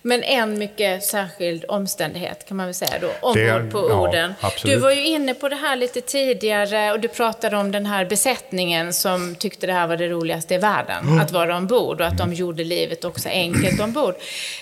[0.01, 4.33] Men en mycket särskild omständighet kan man väl säga då, ombord på orden.
[4.41, 7.85] Ja, du var ju inne på det här lite tidigare och du pratade om den
[7.85, 11.19] här besättningen som tyckte det här var det roligaste i världen, mm.
[11.19, 14.15] att vara ombord och att de gjorde livet också enkelt ombord.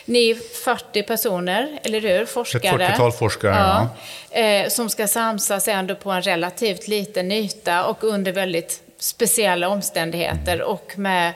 [0.05, 2.25] Ni är 40 personer, eller hur?
[2.25, 2.85] Forskare.
[2.85, 3.89] Ett 40-tal forskare, ja.
[4.29, 4.39] ja.
[4.39, 10.61] Eh, som ska samsas ändå på en relativt liten yta och under väldigt speciella omständigheter
[10.61, 11.33] och med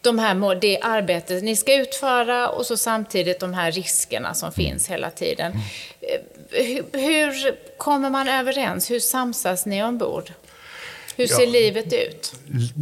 [0.00, 4.88] de här, det arbetet ni ska utföra och så samtidigt de här riskerna som finns
[4.88, 5.52] hela tiden.
[6.50, 8.90] Hur, hur kommer man överens?
[8.90, 10.32] Hur samsas ni ombord?
[11.16, 12.32] Hur ser ja, livet ut?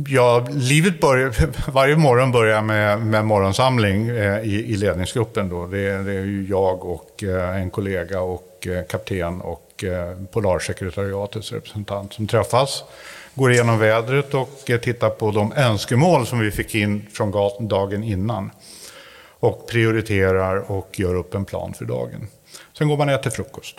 [0.09, 1.33] Ja, livet börjar,
[1.73, 5.49] varje morgon börjar med, med morgonsamling eh, i, i ledningsgruppen.
[5.49, 5.67] Då.
[5.67, 10.17] Det, är, det är ju jag och eh, en kollega och eh, kapten och eh,
[10.33, 12.85] Polarsekretariatets representant som träffas
[13.37, 17.31] går igenom vädret och eh, tittar på de önskemål som vi fick in från
[17.69, 18.51] dagen innan.
[19.41, 22.29] Och prioriterar och gör upp en plan för dagen.
[22.79, 23.77] Sen går man ner till frukost.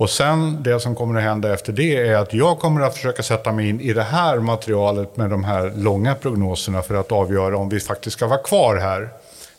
[0.00, 3.22] Och sen det som kommer att hända efter det är att jag kommer att försöka
[3.22, 7.56] sätta mig in i det här materialet med de här långa prognoserna för att avgöra
[7.56, 9.08] om vi faktiskt ska vara kvar här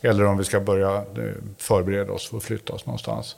[0.00, 1.02] eller om vi ska börja eh,
[1.58, 3.36] förbereda oss för att flytta oss någonstans.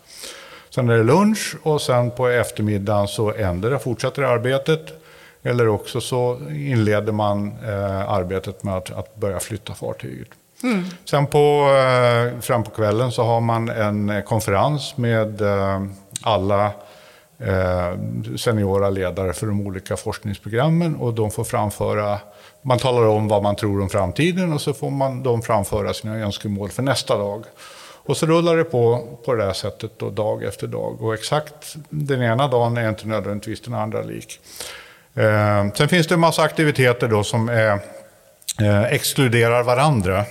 [0.70, 5.03] Sen är det lunch och sen på eftermiddagen så ändrar fortsätter arbetet
[5.44, 10.28] eller också så inleder man eh, arbetet med att, att, börja flytta fartyget.
[10.62, 10.84] Mm.
[11.04, 15.82] Sen på, eh, fram på kvällen så har man en konferens med eh,
[16.22, 16.64] alla
[17.38, 17.98] eh,
[18.36, 22.18] seniora ledare för de olika forskningsprogrammen och de får framföra
[22.66, 26.16] man talar om vad man tror om framtiden och så får man de framföra sina
[26.16, 27.44] önskemål för nästa dag.
[28.06, 31.02] Och så rullar det på på det här sättet då, dag efter dag.
[31.02, 34.40] Och exakt den ena dagen är inte nödvändigtvis den andra lik.
[35.14, 37.72] Eh, sen finns det en massa aktiviteter då som är,
[38.60, 40.24] eh, exkluderar varandra.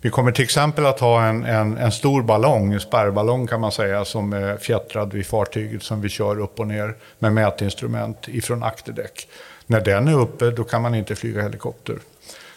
[0.00, 3.72] Vi kommer till exempel att ha en, en, en stor ballong, en spärrballong kan man
[3.72, 8.62] säga, som är fjättrad vid fartyget som vi kör upp och ner med mätinstrument ifrån
[8.62, 9.28] akterdäck.
[9.66, 11.96] När den är uppe, då kan man inte flyga helikopter.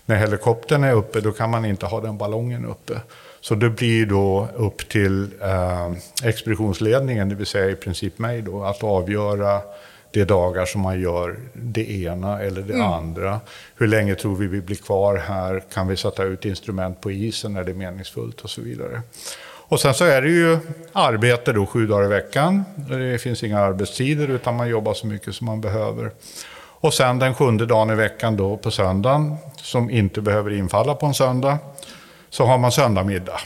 [0.05, 2.93] När helikoptern är uppe, då kan man inte ha den ballongen uppe.
[3.41, 5.91] Så det blir då upp till eh,
[6.23, 9.61] expeditionsledningen, det vill säga i princip mig, då, att avgöra
[10.13, 12.88] det dagar som man gör det ena eller det mm.
[12.88, 13.39] andra.
[13.76, 15.63] Hur länge tror vi vi blir kvar här?
[15.73, 19.02] Kan vi sätta ut instrument på isen när det är meningsfullt och så vidare.
[19.67, 20.58] Och sen så är det ju
[20.91, 22.63] arbete då sju dagar i veckan.
[22.76, 26.12] Det finns inga arbetstider utan man jobbar så mycket som man behöver.
[26.56, 31.06] Och sen den sjunde dagen i veckan då på söndagen, som inte behöver infalla på
[31.06, 31.58] en söndag,
[32.30, 33.39] så har man söndagmiddag.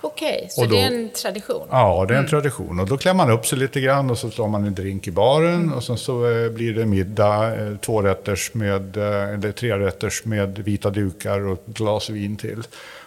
[0.00, 1.68] Okej, så då, det är en tradition?
[1.70, 2.30] Ja, det är en mm.
[2.30, 2.80] tradition.
[2.80, 5.10] Och då klär man upp sig lite grann och så tar man en drink i
[5.10, 5.72] baren mm.
[5.72, 10.90] och sen så eh, blir det middag, eh, tvårätters med, eh, eller trerätters med vita
[10.90, 12.62] dukar och ett glas vin till.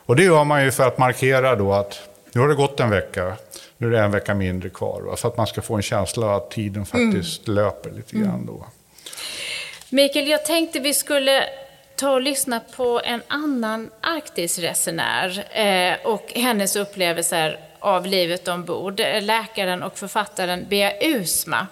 [0.05, 1.99] Och det gör man ju för att markera då att
[2.31, 3.33] nu har det gått en vecka,
[3.77, 5.01] nu är det en vecka mindre kvar.
[5.01, 5.15] Va?
[5.15, 7.63] För att man ska få en känsla att tiden faktiskt mm.
[7.63, 8.65] löper lite grann då.
[9.89, 11.43] Mikael, jag tänkte vi skulle
[12.03, 18.99] ta och lyssna på en annan Arktisresenär eh, och hennes upplevelser av livet ombord.
[19.21, 21.67] Läkaren och författaren Bea Usma.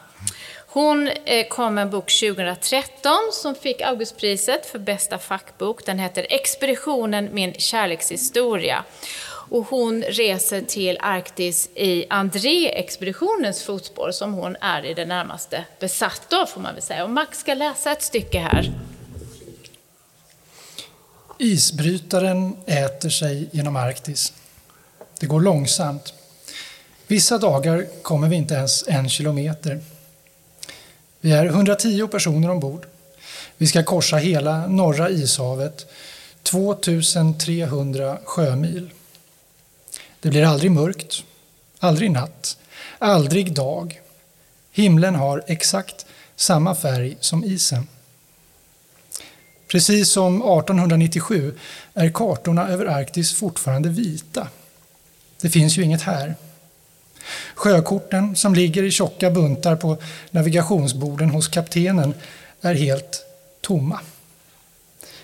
[0.68, 5.86] Hon eh, kom med en bok 2013 som fick Augustpriset för bästa fackbok.
[5.86, 8.84] Den heter Expeditionen Min kärlekshistoria.
[9.50, 16.34] Och hon reser till Arktis i André-expeditionens fotspår som hon är i det närmaste besatt
[16.34, 17.04] av får man väl säga.
[17.04, 18.74] Och Max ska läsa ett stycke här.
[21.42, 24.34] Isbrytaren äter sig genom Arktis.
[25.20, 26.14] Det går långsamt.
[27.08, 29.80] Vissa dagar kommer vi inte ens en kilometer.
[31.22, 32.86] Vi är 110 personer ombord.
[33.58, 35.86] Vi ska korsa hela norra ishavet,
[36.44, 38.90] 2300 sjömil.
[40.20, 41.24] Det blir aldrig mörkt,
[41.80, 42.58] aldrig natt,
[43.00, 44.02] aldrig dag.
[44.72, 47.88] Himlen har exakt samma färg som isen.
[49.72, 51.54] Precis som 1897
[51.94, 54.48] är kartorna över Arktis fortfarande vita.
[55.42, 56.36] Det finns ju inget här.
[57.56, 59.98] Sjökorten som ligger i tjocka buntar på
[60.32, 62.14] navigationsborden hos kaptenen
[62.62, 63.26] är helt
[63.62, 64.00] tomma.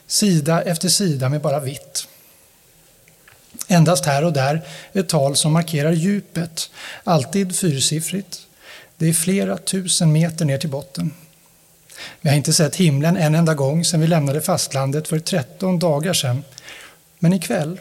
[0.07, 2.07] Sida efter sida med bara vitt.
[3.67, 4.61] Endast här och där
[4.93, 6.69] ett tal som markerar djupet,
[7.03, 8.47] alltid fyrsiffrigt.
[8.97, 11.13] Det är flera tusen meter ner till botten.
[12.21, 16.13] Vi har inte sett himlen en enda gång sedan vi lämnade fastlandet för 13 dagar
[16.13, 16.43] sedan.
[17.19, 17.79] Men ikväll,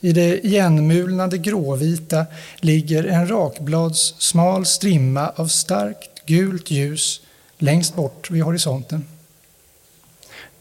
[0.00, 7.20] i det igenmulnade gråvita, ligger en rakblads smal strimma av starkt gult ljus
[7.58, 9.04] längst bort vid horisonten.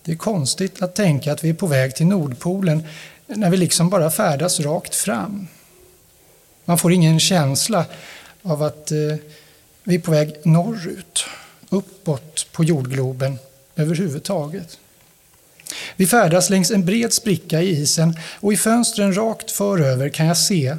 [0.04, 2.84] Det är konstigt att tänka att vi är på väg till Nordpolen
[3.26, 5.48] när vi liksom bara färdas rakt fram.
[6.66, 7.86] Man får ingen känsla
[8.42, 8.98] av att eh,
[9.84, 11.26] vi är på väg norrut,
[11.70, 12.29] uppåt
[12.60, 13.39] på jordgloben
[13.76, 14.80] överhuvudtaget.
[15.95, 20.38] Vi färdas längs en bred spricka i isen och i fönstren rakt föröver kan jag
[20.38, 20.78] se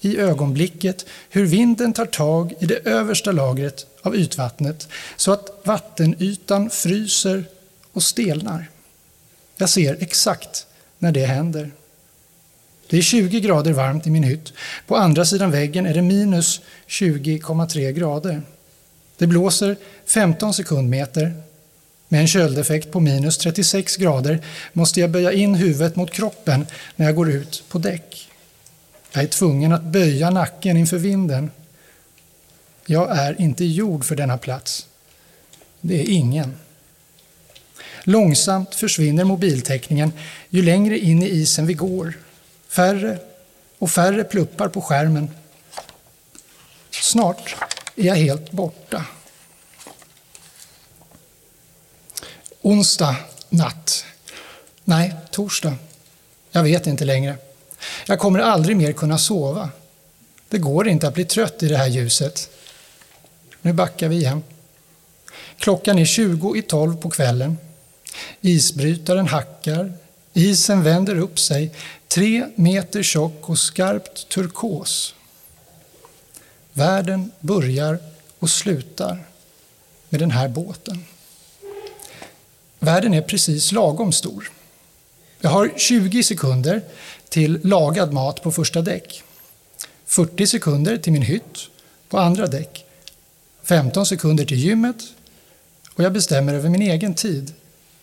[0.00, 6.70] i ögonblicket hur vinden tar tag i det översta lagret av ytvattnet så att vattenytan
[6.70, 7.44] fryser
[7.92, 8.70] och stelnar.
[9.56, 10.66] Jag ser exakt
[10.98, 11.70] när det händer.
[12.88, 14.52] Det är 20 grader varmt i min hytt.
[14.86, 18.42] På andra sidan väggen är det minus 20,3 grader.
[19.16, 21.42] Det blåser 15 sekundmeter.
[22.08, 24.40] Med en köldeffekt på minus 36 grader
[24.72, 28.28] måste jag böja in huvudet mot kroppen när jag går ut på däck.
[29.12, 31.50] Jag är tvungen att böja nacken inför vinden.
[32.86, 34.86] Jag är inte gjord för denna plats.
[35.80, 36.56] Det är ingen.
[38.04, 40.12] Långsamt försvinner mobiltäckningen
[40.48, 42.14] ju längre in i isen vi går.
[42.68, 43.18] Färre
[43.78, 45.30] och färre pluppar på skärmen.
[46.90, 47.56] Snart
[47.96, 49.04] är jag helt borta.
[52.62, 53.16] Onsdag
[53.48, 54.04] natt.
[54.84, 55.74] Nej, torsdag.
[56.50, 57.36] Jag vet inte längre.
[58.06, 59.70] Jag kommer aldrig mer kunna sova.
[60.48, 62.50] Det går inte att bli trött i det här ljuset.
[63.62, 64.42] Nu backar vi igen.
[65.58, 67.58] Klockan är 20 i 12 på kvällen.
[68.40, 69.92] Isbrytaren hackar,
[70.32, 71.74] isen vänder upp sig,
[72.08, 75.14] tre meter tjock och skarpt turkos.
[76.72, 77.98] Världen börjar
[78.38, 79.24] och slutar
[80.08, 81.04] med den här båten.
[82.84, 84.50] Världen är precis lagom stor.
[85.40, 86.82] Jag har 20 sekunder
[87.28, 89.22] till lagad mat på första däck.
[90.06, 91.58] 40 sekunder till min hytt
[92.08, 92.84] på andra däck.
[93.62, 94.96] 15 sekunder till gymmet
[95.94, 97.52] och jag bestämmer över min egen tid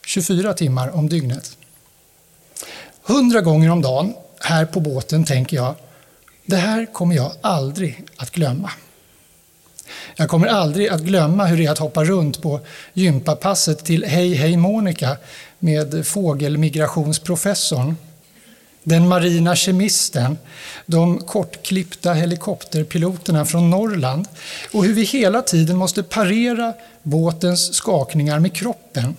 [0.06, 1.58] 24 timmar om dygnet.
[3.02, 5.76] Hundra gånger om dagen här på båten tänker jag,
[6.46, 8.72] det här kommer jag aldrig att glömma.
[10.15, 12.60] Jag kommer aldrig att glömma hur det är att hoppa runt på
[12.93, 15.17] gympapasset till Hej hej Monica
[15.60, 17.97] med fågelmigrationsprofessorn,
[18.84, 20.38] den marina kemisten,
[20.86, 24.28] de kortklippta helikopterpiloterna från Norrland
[24.71, 26.73] och hur vi hela tiden måste parera
[27.04, 29.15] båtens skakningar med kroppen.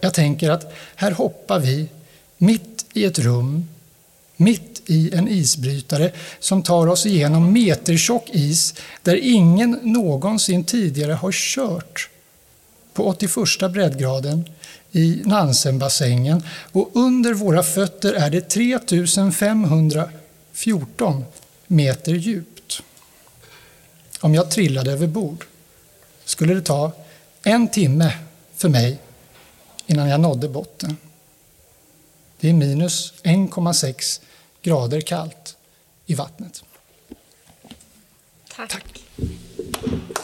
[0.00, 1.88] Jag tänker att här hoppar vi
[2.38, 3.68] mitt i ett rum,
[4.36, 11.32] mitt i en isbrytare som tar oss igenom metertjock is där ingen någonsin tidigare har
[11.32, 12.08] kört
[12.92, 13.32] på 81
[13.72, 14.44] breddgraden
[14.92, 16.42] i Nansenbassängen
[16.72, 21.24] och under våra fötter är det 3514
[21.66, 22.82] meter djupt.
[24.20, 25.44] Om jag trillade över bord
[26.24, 26.92] skulle det ta
[27.42, 28.12] en timme
[28.56, 28.98] för mig
[29.86, 30.96] innan jag nådde botten.
[32.44, 34.20] Det är minus 1,6
[34.62, 35.56] grader kallt
[36.06, 36.64] i vattnet.
[38.56, 38.70] Tack.
[38.70, 39.02] Tack,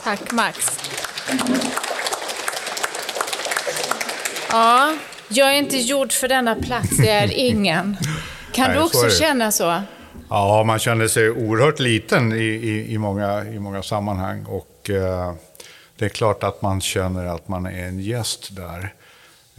[0.05, 0.79] Tack Max.
[4.51, 4.97] Ja,
[5.29, 7.97] jag är inte gjord för denna plats, jag är ingen.
[8.53, 9.83] Kan Nej, du också så känna så?
[10.31, 14.47] Ja, man känner sig oerhört liten i, i, i, många, i många sammanhang.
[14.47, 15.35] Och eh,
[15.97, 18.95] det är klart att man känner att man är en gäst där.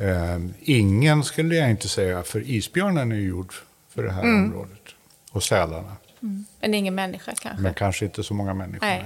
[0.02, 3.54] Eh, ingen skulle jag inte säga, för isbjörnen är ju gjord
[3.90, 4.46] för det här mm.
[4.46, 4.82] området.
[5.32, 5.96] Och sälarna.
[6.24, 6.46] Mm.
[6.60, 7.62] Men ingen människa kanske?
[7.62, 8.88] Men kanske inte så många människor.
[8.88, 9.06] Nej.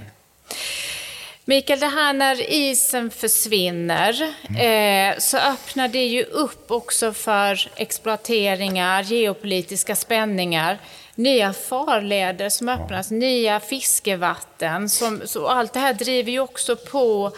[1.48, 9.04] Mikael, det här när isen försvinner eh, så öppnar det ju upp också för exploateringar,
[9.04, 10.80] geopolitiska spänningar,
[11.16, 13.18] nya farleder som öppnas, ja.
[13.18, 14.90] nya fiskevatten.
[14.90, 17.32] Som, så allt det här driver ju också på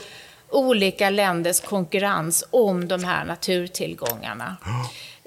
[0.49, 4.57] olika länders konkurrens om de här naturtillgångarna.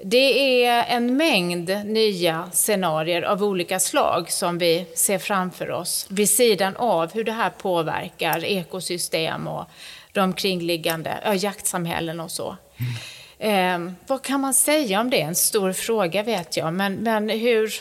[0.03, 6.29] Det är en mängd nya scenarier av olika slag som vi ser framför oss vid
[6.29, 9.65] sidan av hur det här påverkar ekosystem och
[10.11, 12.55] de kringliggande ja, jaktsamhällen och så.
[12.77, 13.87] Mm.
[13.87, 15.21] Eh, vad kan man säga om det?
[15.21, 17.73] En stor fråga vet jag, men, men hur,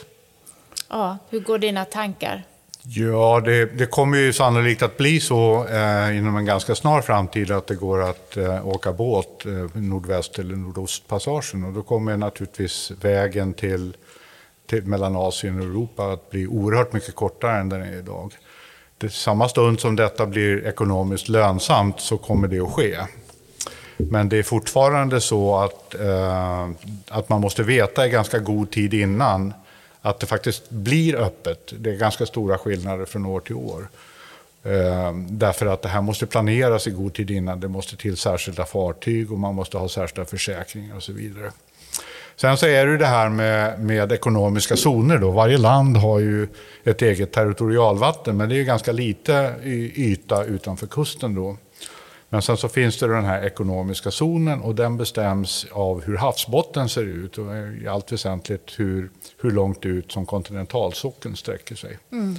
[0.89, 2.43] ja, hur går dina tankar?
[2.83, 7.51] Ja, det, det, kommer ju sannolikt att bli så eh, inom en ganska snar framtid
[7.51, 11.65] att det går att eh, åka båt eh, nordväst eller nordostpassagen.
[11.65, 13.97] Och då kommer naturligtvis vägen till,
[14.67, 18.33] till, mellan Asien och Europa att bli oerhört mycket kortare än den är idag.
[18.99, 22.97] Det, samma stund som detta blir ekonomiskt lönsamt så kommer det att ske.
[23.97, 26.69] Men det är fortfarande så att, eh,
[27.09, 29.55] att man måste veta i ganska god tid innan
[30.03, 31.73] att det faktiskt blir öppet.
[31.79, 33.89] Det är ganska stora skillnader från år till år.
[34.65, 37.61] Ehm, därför att det här måste planeras i god tid innan.
[37.61, 41.53] Det måste till särskilda fartyg och man måste ha särskilda försäkringar och så vidare.
[42.37, 45.19] Sen så är det det här med, med ekonomiska zoner.
[45.19, 45.31] Då.
[45.31, 46.49] Varje land har ju
[46.85, 49.55] ett eget territorialvatten, men det är ganska lite
[49.97, 51.35] yta utanför kusten.
[51.35, 51.57] Då.
[52.29, 56.89] Men sen så finns det den här ekonomiska zonen och den bestäms av hur havsbotten
[56.89, 57.47] ser ut och
[57.83, 61.99] i allt väsentligt hur, hur långt ut som kontinentalsockeln sträcker sig.
[62.13, 62.37] Mm.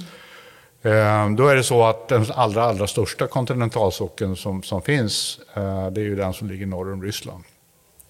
[0.82, 5.90] Eh, då är det så att den allra, allra största kontinentalsockeln som, som finns, eh,
[5.90, 7.44] det är ju den som ligger norr om Ryssland.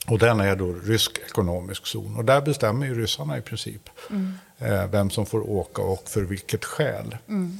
[0.06, 2.16] Och den är då rysk ekonomisk zon.
[2.16, 4.34] Och där bestämmer ju ryssarna i princip mm.
[4.58, 7.16] eh, vem som får åka och för vilket skäl.
[7.28, 7.58] Mm.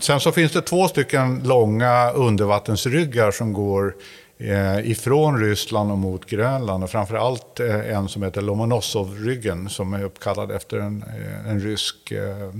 [0.00, 3.94] Sen så finns det två stycken långa undervattensryggar som går
[4.40, 6.84] Eh, ifrån Ryssland och mot Grönland.
[6.84, 12.10] Och framförallt eh, en som heter Lomonosov-ryggen som är uppkallad efter en, eh, en rysk
[12.10, 12.50] eh,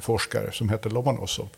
[0.00, 1.48] forskare som heter Lomonosov.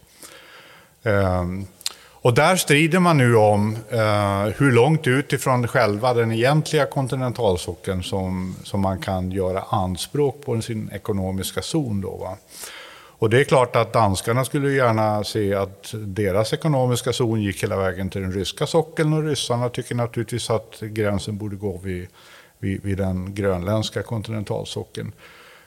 [2.22, 8.56] Och där strider man nu om eh, hur långt utifrån själva den egentliga kontinentalsockeln som,
[8.64, 12.00] som man kan göra anspråk på sin ekonomiska zon.
[12.00, 12.36] Då, va?
[13.20, 17.76] Och det är klart att danskarna skulle gärna se att deras ekonomiska zon gick hela
[17.76, 22.08] vägen till den ryska sockeln och ryssarna tycker naturligtvis att gränsen borde gå vid,
[22.58, 25.12] vid, vid den grönländska kontinentalsockeln.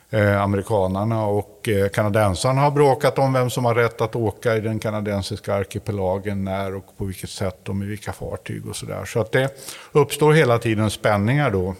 [0.10, 4.62] Eh, amerikanarna och eh, kanadensarna har bråkat om vem som har rätt att åka i
[4.62, 9.06] den kanadensiska arkipelagen, när och på vilket sätt och med vilka fartyg och sådär.
[9.06, 9.50] Så att det
[9.92, 11.76] uppstår hela tiden spänningar då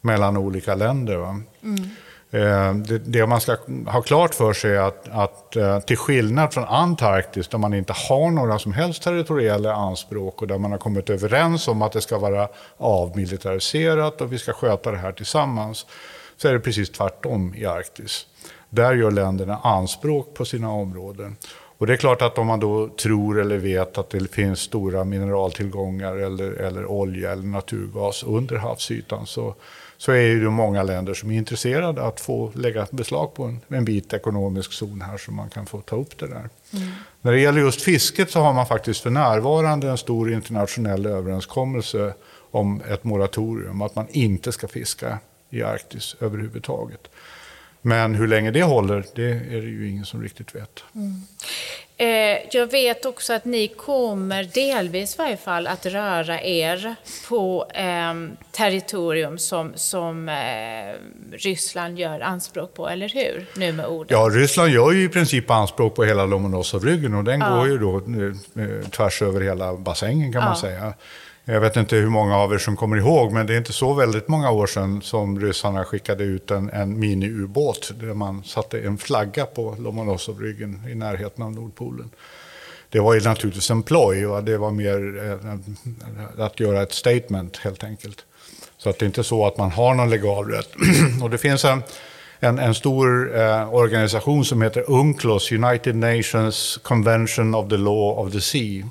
[0.00, 1.16] mellan olika länder.
[1.16, 1.44] Mm.
[2.32, 3.56] Eh, det, man ska
[3.86, 7.92] ha klart för sig är att, att eh, till skillnad från Antarktis där man inte
[8.08, 12.00] har några som helst territoriella anspråk och där man har kommit överens om att det
[12.00, 15.86] ska vara avmilitariserat och vi ska sköta det här tillsammans,
[16.36, 18.26] så är det precis tvärtom i Arktis.
[18.68, 21.36] Där gör länderna anspråk på sina områden.
[21.78, 25.04] Och det är klart att om man då tror eller vet att det finns stora
[25.04, 29.54] mineraltillgångar eller, eller olja eller naturgas under havsytan så
[30.00, 33.84] så är det många länder som är intresserade att få lägga beslag på en, en
[33.84, 36.48] bit ekonomisk zon här så man kan få ta upp det där.
[36.72, 36.88] Mm.
[37.20, 42.14] När det gäller just fisket så har man faktiskt för närvarande en stor internationell överenskommelse
[42.50, 45.18] om ett moratorium, att man inte ska fiska
[45.50, 47.08] i Arktis överhuvudtaget.
[47.82, 50.84] Men hur länge det håller, det är det ju ingen som riktigt vet.
[50.94, 51.22] Mm.
[52.00, 56.94] Eh, jag vet också att ni kommer, delvis i varje fall, att röra er
[57.28, 58.14] på eh,
[58.52, 60.34] territorium som, som eh,
[61.32, 63.46] Ryssland gör anspråk på, eller hur?
[63.56, 64.18] Nu med orden.
[64.18, 67.56] Ja, Ryssland gör ju i princip anspråk på hela Lomonosov-ryggen och den ja.
[67.56, 70.48] går ju då eh, tvärs över hela bassängen kan ja.
[70.48, 70.94] man säga.
[71.52, 73.94] Jag vet inte hur många av er som kommer ihåg, men det är inte så
[73.94, 78.98] väldigt många år sedan som ryssarna skickade ut en, en mini-ubåt där man satte en
[78.98, 82.10] flagga på Lomonosovryggen i närheten av Nordpolen.
[82.88, 84.40] Det var ju naturligtvis en ploj va?
[84.40, 85.22] det var mer
[86.38, 88.24] eh, att göra ett statement helt enkelt.
[88.78, 90.70] Så att det är inte så att man har någon legal rätt.
[91.22, 91.82] och det finns en,
[92.40, 98.32] en, en stor eh, organisation som heter UNCLOS, United Nations Convention of the Law of
[98.32, 98.84] the Sea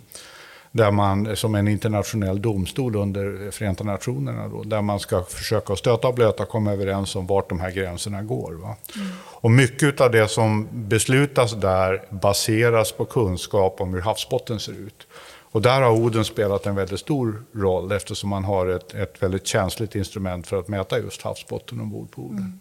[0.71, 6.07] där man som en internationell domstol under Förenta Nationerna, då, där man ska försöka stöta
[6.07, 8.53] och blöta och komma överens om vart de här gränserna går.
[8.53, 8.75] Va?
[8.95, 9.07] Mm.
[9.21, 15.07] Och mycket av det som beslutas där baseras på kunskap om hur havsbotten ser ut.
[15.51, 19.47] Och där har Oden spelat en väldigt stor roll eftersom man har ett, ett väldigt
[19.47, 22.37] känsligt instrument för att mäta just havsbotten ombord på Oden.
[22.37, 22.59] Mm.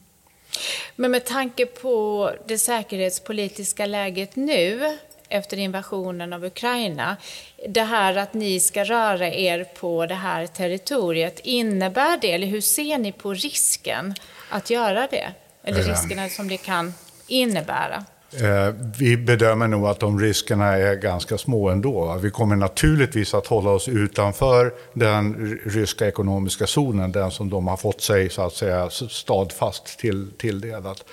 [0.97, 4.99] Men med tanke på det säkerhetspolitiska läget nu,
[5.29, 7.17] efter invasionen av Ukraina.
[7.69, 12.61] Det här att ni ska röra er på det här territoriet, innebär det, eller hur
[12.61, 14.15] ser ni på risken
[14.51, 15.33] att göra det?
[15.63, 16.95] Eller riskerna som det kan
[17.27, 18.05] innebära?
[18.33, 22.19] Eh, vi bedömer nog att de riskerna är ganska små ändå.
[22.23, 27.77] Vi kommer naturligtvis att hålla oss utanför den ryska ekonomiska zonen, den som de har
[27.77, 31.05] fått sig så att säga stadfast till, tilldelat.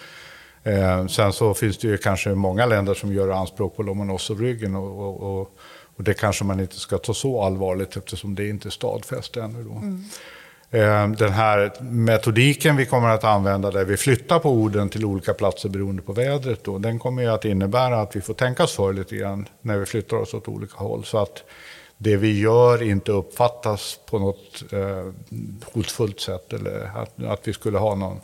[0.66, 5.00] Eh, sen så finns det ju kanske många länder som gör anspråk på Lomonosov-ryggen och,
[5.00, 5.50] och, och,
[5.96, 9.64] och, det kanske man inte ska ta så allvarligt eftersom det inte är stadfäst ännu.
[9.64, 9.72] Då.
[9.72, 10.04] Mm.
[10.72, 15.34] Eh, den här metodiken vi kommer att använda där vi flyttar på orden till olika
[15.34, 18.76] platser beroende på vädret, då, den kommer ju att innebära att vi får tänka oss
[18.76, 21.04] för lite grann när vi flyttar oss åt olika håll.
[21.04, 21.44] Så att
[21.98, 25.12] det vi gör inte uppfattas på något eh,
[25.74, 28.20] hotfullt sätt eller att, att vi skulle ha någon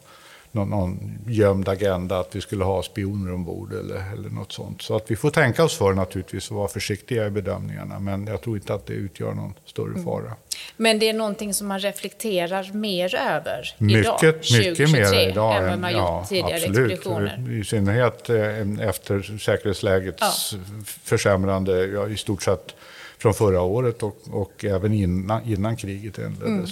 [0.51, 4.81] någon, någon gömd agenda att vi skulle ha spioner ombord eller, eller något sånt.
[4.81, 7.99] Så att vi får tänka oss för naturligtvis och vara försiktiga i bedömningarna.
[7.99, 10.03] Men jag tror inte att det utgör någon större mm.
[10.03, 10.35] fara.
[10.77, 15.57] Men det är någonting som man reflekterar mer över mycket, idag, 2023, mycket mer idag
[15.57, 16.91] än vad man ja, gjort tidigare absolut.
[16.91, 17.51] expeditioner?
[17.51, 20.59] I synnerhet eh, efter säkerhetslägets ja.
[20.85, 22.75] försämrande, ja, i stort sett
[23.17, 26.47] från förra året och, och även innan, innan kriget inleddes.
[26.47, 26.65] Mm.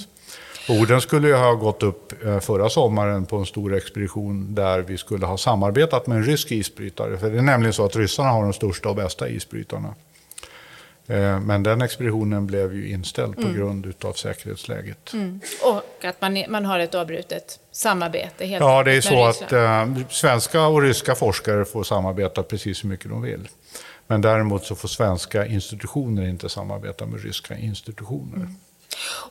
[0.69, 4.97] Orden skulle ju ha gått upp eh, förra sommaren på en stor expedition där vi
[4.97, 7.17] skulle ha samarbetat med en rysk isbrytare.
[7.17, 9.95] För det är nämligen så att ryssarna har de största och bästa isbrytarna.
[11.07, 13.55] Eh, men den expeditionen blev ju inställd på mm.
[13.55, 15.13] grund av säkerhetsläget.
[15.13, 15.39] Mm.
[15.63, 18.45] Och att man, man har ett avbrutet samarbete?
[18.45, 22.89] Helt ja, det är så att äh, svenska och ryska forskare får samarbeta precis hur
[22.89, 23.49] mycket de vill.
[24.07, 28.35] Men däremot så får svenska institutioner inte samarbeta med ryska institutioner.
[28.35, 28.55] Mm.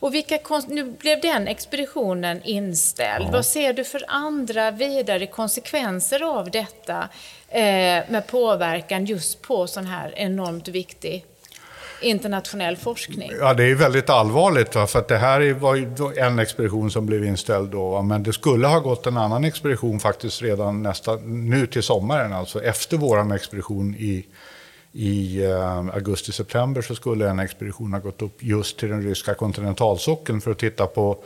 [0.00, 0.38] Och vilka,
[0.68, 3.24] nu blev den expeditionen inställd.
[3.26, 3.30] Ja.
[3.32, 7.08] Vad ser du för andra vidare konsekvenser av detta
[7.48, 7.62] eh,
[8.08, 11.24] med påverkan just på sån här enormt viktig
[12.00, 13.32] internationell forskning?
[13.40, 14.74] Ja, det är väldigt allvarligt.
[14.74, 14.86] Va?
[14.86, 17.90] För att det här var en expedition som blev inställd då.
[17.90, 18.02] Va?
[18.02, 22.62] Men det skulle ha gått en annan expedition faktiskt redan nästa, nu till sommaren, alltså
[22.62, 24.24] efter vår expedition i
[24.98, 30.40] i eh, augusti-september så skulle en expedition ha gått upp just till den ryska kontinentalsockeln
[30.40, 31.18] för att titta på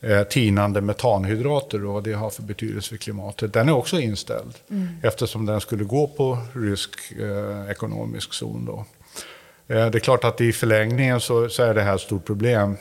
[0.00, 3.52] eh, tinande metanhydrater och vad det har för betydelse för klimatet.
[3.52, 4.88] Den är också inställd mm.
[5.02, 6.90] eftersom den skulle gå på rysk
[7.20, 8.64] eh, ekonomisk zon.
[8.64, 8.84] Då.
[9.74, 12.76] Eh, det är klart att i förlängningen så, så, är det här ett stort problem.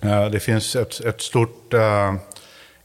[0.00, 2.14] Eh, det finns ett, ett stort eh,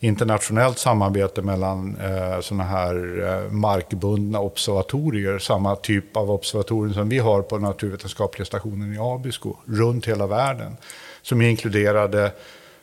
[0.04, 7.20] internationellt samarbete mellan eh, sådana här eh, markbundna observatorier, samma typ av observatorier som vi
[7.20, 10.78] har på naturvetenskapliga stationen i Abisko, runt hela världen,
[11.22, 12.32] som inkluderade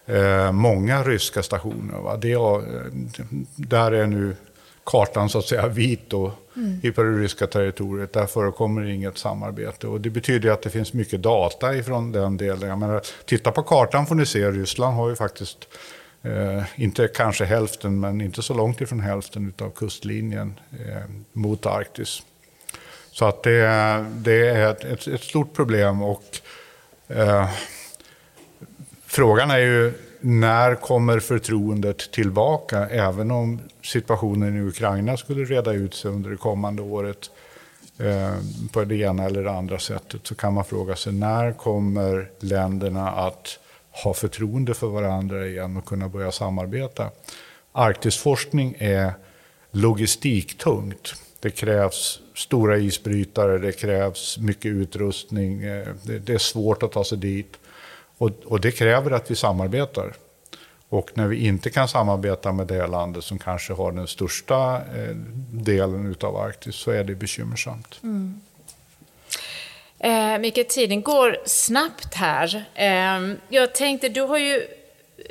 [0.07, 1.99] eh, många ryska stationer.
[1.99, 2.17] Va?
[2.17, 2.61] Det, eh,
[3.57, 4.37] där är nu
[4.85, 6.81] kartan så att säga vit då, mm.
[6.83, 8.13] i på det ryska territoriet.
[8.13, 9.87] Där förekommer inget samarbete.
[9.87, 12.69] Och det betyder att det finns mycket data ifrån den delen.
[12.69, 15.69] Jag menar, titta på kartan får ni se, Ryssland har ju faktiskt
[16.23, 21.03] Eh, inte kanske hälften, men inte så långt ifrån hälften av kustlinjen eh,
[21.33, 22.23] mot Arktis.
[23.11, 23.61] Så att det,
[24.11, 26.03] det är ett, ett, ett, stort problem.
[26.03, 26.25] och
[27.09, 27.49] eh,
[29.07, 32.89] Frågan är ju när kommer förtroendet tillbaka?
[32.89, 37.31] Även om situationen i Ukraina skulle reda ut sig under det kommande året
[37.99, 38.35] eh,
[38.73, 43.11] på det ena eller det andra sättet så kan man fråga sig när kommer länderna
[43.11, 43.59] att
[44.05, 47.11] ha förtroende för varandra igen och kunna börja samarbeta.
[47.73, 49.13] Arktisforskning är
[49.71, 51.15] logistiktungt.
[51.41, 57.19] Det krävs stora isbrytare, det krävs mycket utrustning, eh, det, är svårt att ta sig
[57.19, 57.57] dit.
[58.19, 60.15] Och, det kräver att vi samarbetar.
[60.89, 65.15] Och när vi inte kan samarbeta med det landet som kanske har den största eh,
[65.51, 68.01] delen av Arktis så är det bekymmersamt.
[68.03, 68.41] Mm.
[70.01, 72.65] Eh, Mikael, tiden går snabbt här.
[72.75, 74.69] Eh, jag tänkte, du har ju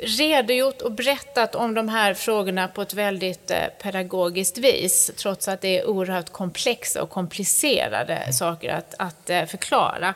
[0.00, 5.60] redogjort och berättat om de här frågorna på ett väldigt eh, pedagogiskt vis, trots att
[5.60, 8.32] det är oerhört komplexa och komplicerade mm.
[8.32, 10.14] saker att, att eh, förklara.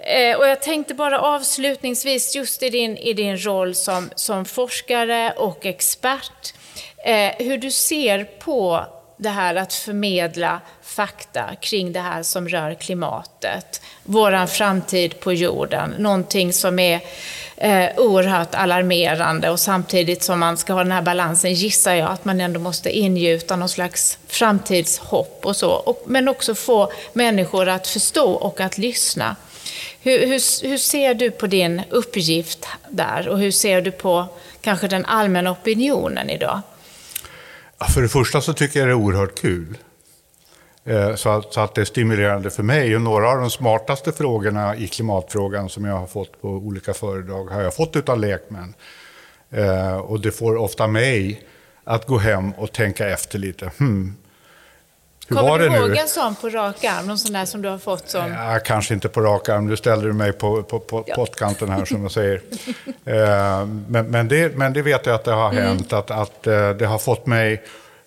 [0.00, 5.34] Eh, och jag tänkte bara avslutningsvis, just i din, i din roll som, som forskare
[5.36, 6.54] och expert,
[7.38, 8.86] hur du ser på
[9.22, 15.94] det här att förmedla fakta kring det här som rör klimatet, våran framtid på jorden,
[15.98, 17.00] någonting som är
[17.56, 22.24] eh, oerhört alarmerande och samtidigt som man ska ha den här balansen gissar jag att
[22.24, 27.86] man ändå måste ingjuta någon slags framtidshopp och så, och, men också få människor att
[27.86, 29.36] förstå och att lyssna.
[30.00, 34.26] Hur, hur, hur ser du på din uppgift där och hur ser du på
[34.60, 36.60] kanske den allmänna opinionen idag?
[37.84, 39.78] För det första så tycker jag det är oerhört kul.
[40.84, 42.96] Eh, så att, så att det är stimulerande för mig.
[42.96, 47.44] Och några av de smartaste frågorna i klimatfrågan som jag har fått på olika föredrag
[47.44, 48.74] har jag fått av lekmän.
[49.50, 51.42] Eh, och det får ofta mig
[51.84, 53.70] att gå hem och tänka efter lite.
[53.78, 54.16] Hmm,
[55.32, 55.96] hur Kommer var det du ihåg nu?
[55.96, 57.06] en sån på rak arm?
[57.06, 58.32] Någon sån där som du har fått som...
[58.32, 59.66] Ja, kanske inte på rak arm.
[59.66, 61.14] Nu ställer du mig på, på, på ja.
[61.14, 62.42] pottkanten här som jag säger.
[63.04, 65.64] Eh, men, men, det, men det vet jag att det har mm.
[65.64, 65.92] hänt.
[65.92, 67.62] Att, att det har fått mig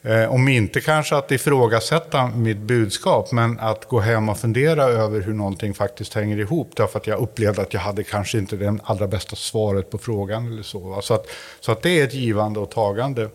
[0.05, 5.21] Eh, om inte kanske att ifrågasätta mitt budskap, men att gå hem och fundera över
[5.21, 6.71] hur någonting faktiskt hänger ihop.
[6.75, 10.51] Därför att jag upplevde att jag hade kanske inte det allra bästa svaret på frågan.
[10.51, 11.27] eller Så Så, att,
[11.59, 13.29] så att det är ett givande och tagande.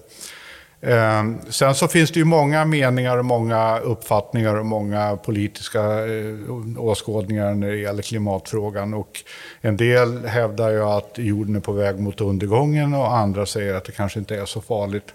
[0.82, 6.34] Eh, sen så finns det ju många meningar och många uppfattningar och många politiska eh,
[6.78, 8.94] åskådningar när det gäller klimatfrågan.
[8.94, 9.24] Och
[9.60, 13.84] en del hävdar ju att jorden är på väg mot undergången och andra säger att
[13.84, 15.14] det kanske inte är så farligt.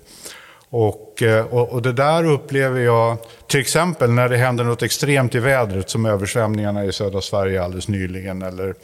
[0.69, 5.35] Och, eh, och, och, det där upplever jag, till exempel när det händer något extremt
[5.35, 8.75] i vädret som översvämningarna i södra Sverige alldeles nyligen eller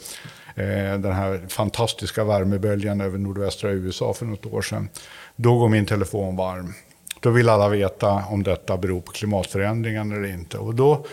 [0.54, 4.88] Eh, den här fantastiska värmeböljan över nordvästra USA för något år sedan.
[5.36, 6.74] Då går min telefon varm.
[7.20, 10.58] Då vill alla veta om detta beror på klimatförändringen eller inte.
[10.58, 11.06] Och då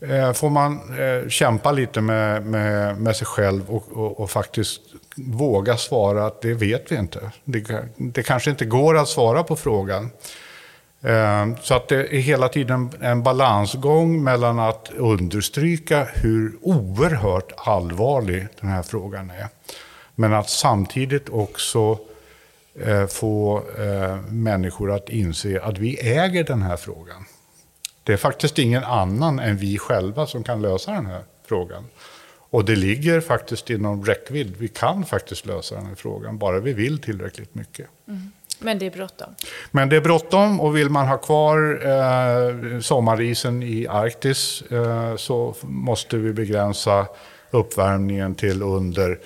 [0.00, 4.80] eh, får man eh, kämpa lite med, med, med sig själv och, och, och faktiskt
[5.16, 7.30] våga svara att det vet vi inte.
[7.44, 10.10] Det, det kanske inte går att svara på frågan.
[11.06, 18.46] Ehm, så att det är hela tiden en balansgång mellan att understryka hur oerhört allvarlig
[18.60, 19.48] den här frågan är.
[20.14, 21.98] Men att samtidigt också
[22.80, 27.24] eh, få eh, människor att inse att vi äger den här frågan.
[28.02, 31.84] Det är faktiskt ingen annan än vi själva som kan lösa den här frågan.
[32.50, 34.54] Och det ligger faktiskt inom räckvidd.
[34.58, 37.86] Vi kan faktiskt lösa den här frågan, bara vi vill tillräckligt mycket.
[38.08, 38.32] Mm.
[38.58, 39.34] Men det är bråttom?
[39.70, 45.54] Men det är bråttom och vill man ha kvar eh, sommarisen i Arktis eh, så
[45.62, 47.06] måste vi begränsa
[47.50, 49.18] uppvärmningen till under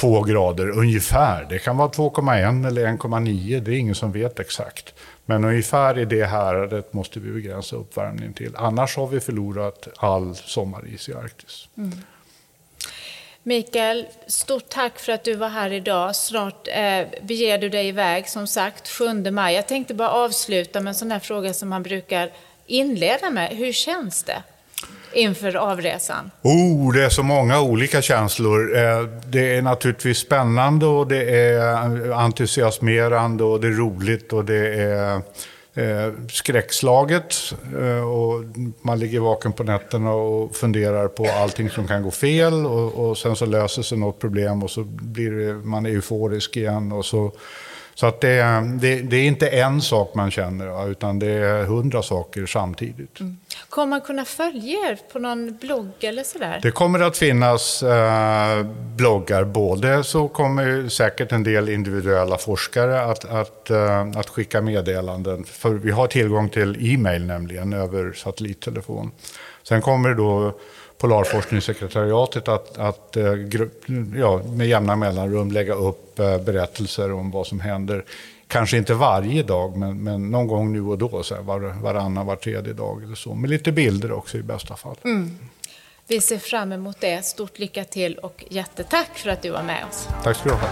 [0.00, 1.46] 2 grader ungefär.
[1.50, 4.94] Det kan vara 2,1 eller 1,9, det är ingen som vet exakt.
[5.24, 8.56] Men ungefär i det häradet måste vi begränsa uppvärmningen till.
[8.56, 11.68] Annars har vi förlorat all sommaris i Arktis.
[11.76, 11.92] Mm.
[13.44, 16.16] Mikael, stort tack för att du var här idag.
[16.16, 19.54] Snart eh, beger du dig iväg, som sagt, 7 maj.
[19.54, 22.30] Jag tänkte bara avsluta med en sån här fråga som man brukar
[22.66, 23.50] inleda med.
[23.50, 24.42] Hur känns det
[25.14, 26.30] inför avresan?
[26.42, 28.76] Oh, det är så många olika känslor.
[28.76, 34.74] Eh, det är naturligtvis spännande och det är entusiasmerande och det är roligt och det
[34.74, 35.22] är
[35.74, 37.54] eh, skräckslaget.
[37.80, 38.44] Eh, och
[38.82, 42.66] man ligger vaken på nätterna och funderar på allting som kan gå fel.
[42.66, 46.92] Och, och sen så löser sig något problem och så blir man euforisk igen.
[46.92, 47.32] Och så
[47.94, 48.42] så att det,
[48.80, 53.20] det, det, är inte en sak man känner, utan det är hundra saker samtidigt.
[53.20, 53.36] Mm.
[53.68, 56.60] Kommer man kunna följa er på någon blogg eller sådär?
[56.62, 58.66] Det kommer att finnas eh,
[58.96, 59.44] bloggar.
[59.44, 65.44] Både så kommer säkert en del individuella forskare att, att, eh, att skicka meddelanden.
[65.44, 69.10] För vi har tillgång till e-mail nämligen över satellittelefon.
[69.62, 70.54] Sen kommer det då
[71.02, 73.32] Polarforskningssekretariatet att, att eh,
[74.16, 78.04] ja, med jämna mellanrum lägga upp eh, berättelser om vad som händer.
[78.46, 82.26] Kanske inte varje dag, men, men någon gång nu och då, så här, var, varannan,
[82.26, 83.34] var tredje dag eller så.
[83.34, 84.96] Med lite bilder också i bästa fall.
[85.04, 85.38] Mm.
[86.06, 87.24] Vi ser fram emot det.
[87.24, 90.08] Stort lycka till och jättetack för att du var med oss.
[90.22, 90.68] Tack ska du ha.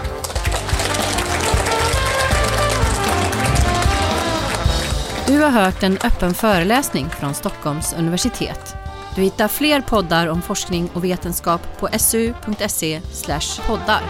[5.27, 8.80] Du har hört en öppen föreläsning från Stockholms universitet.
[9.15, 13.01] Du hittar fler poddar om forskning och vetenskap på su.se
[13.67, 14.01] poddar.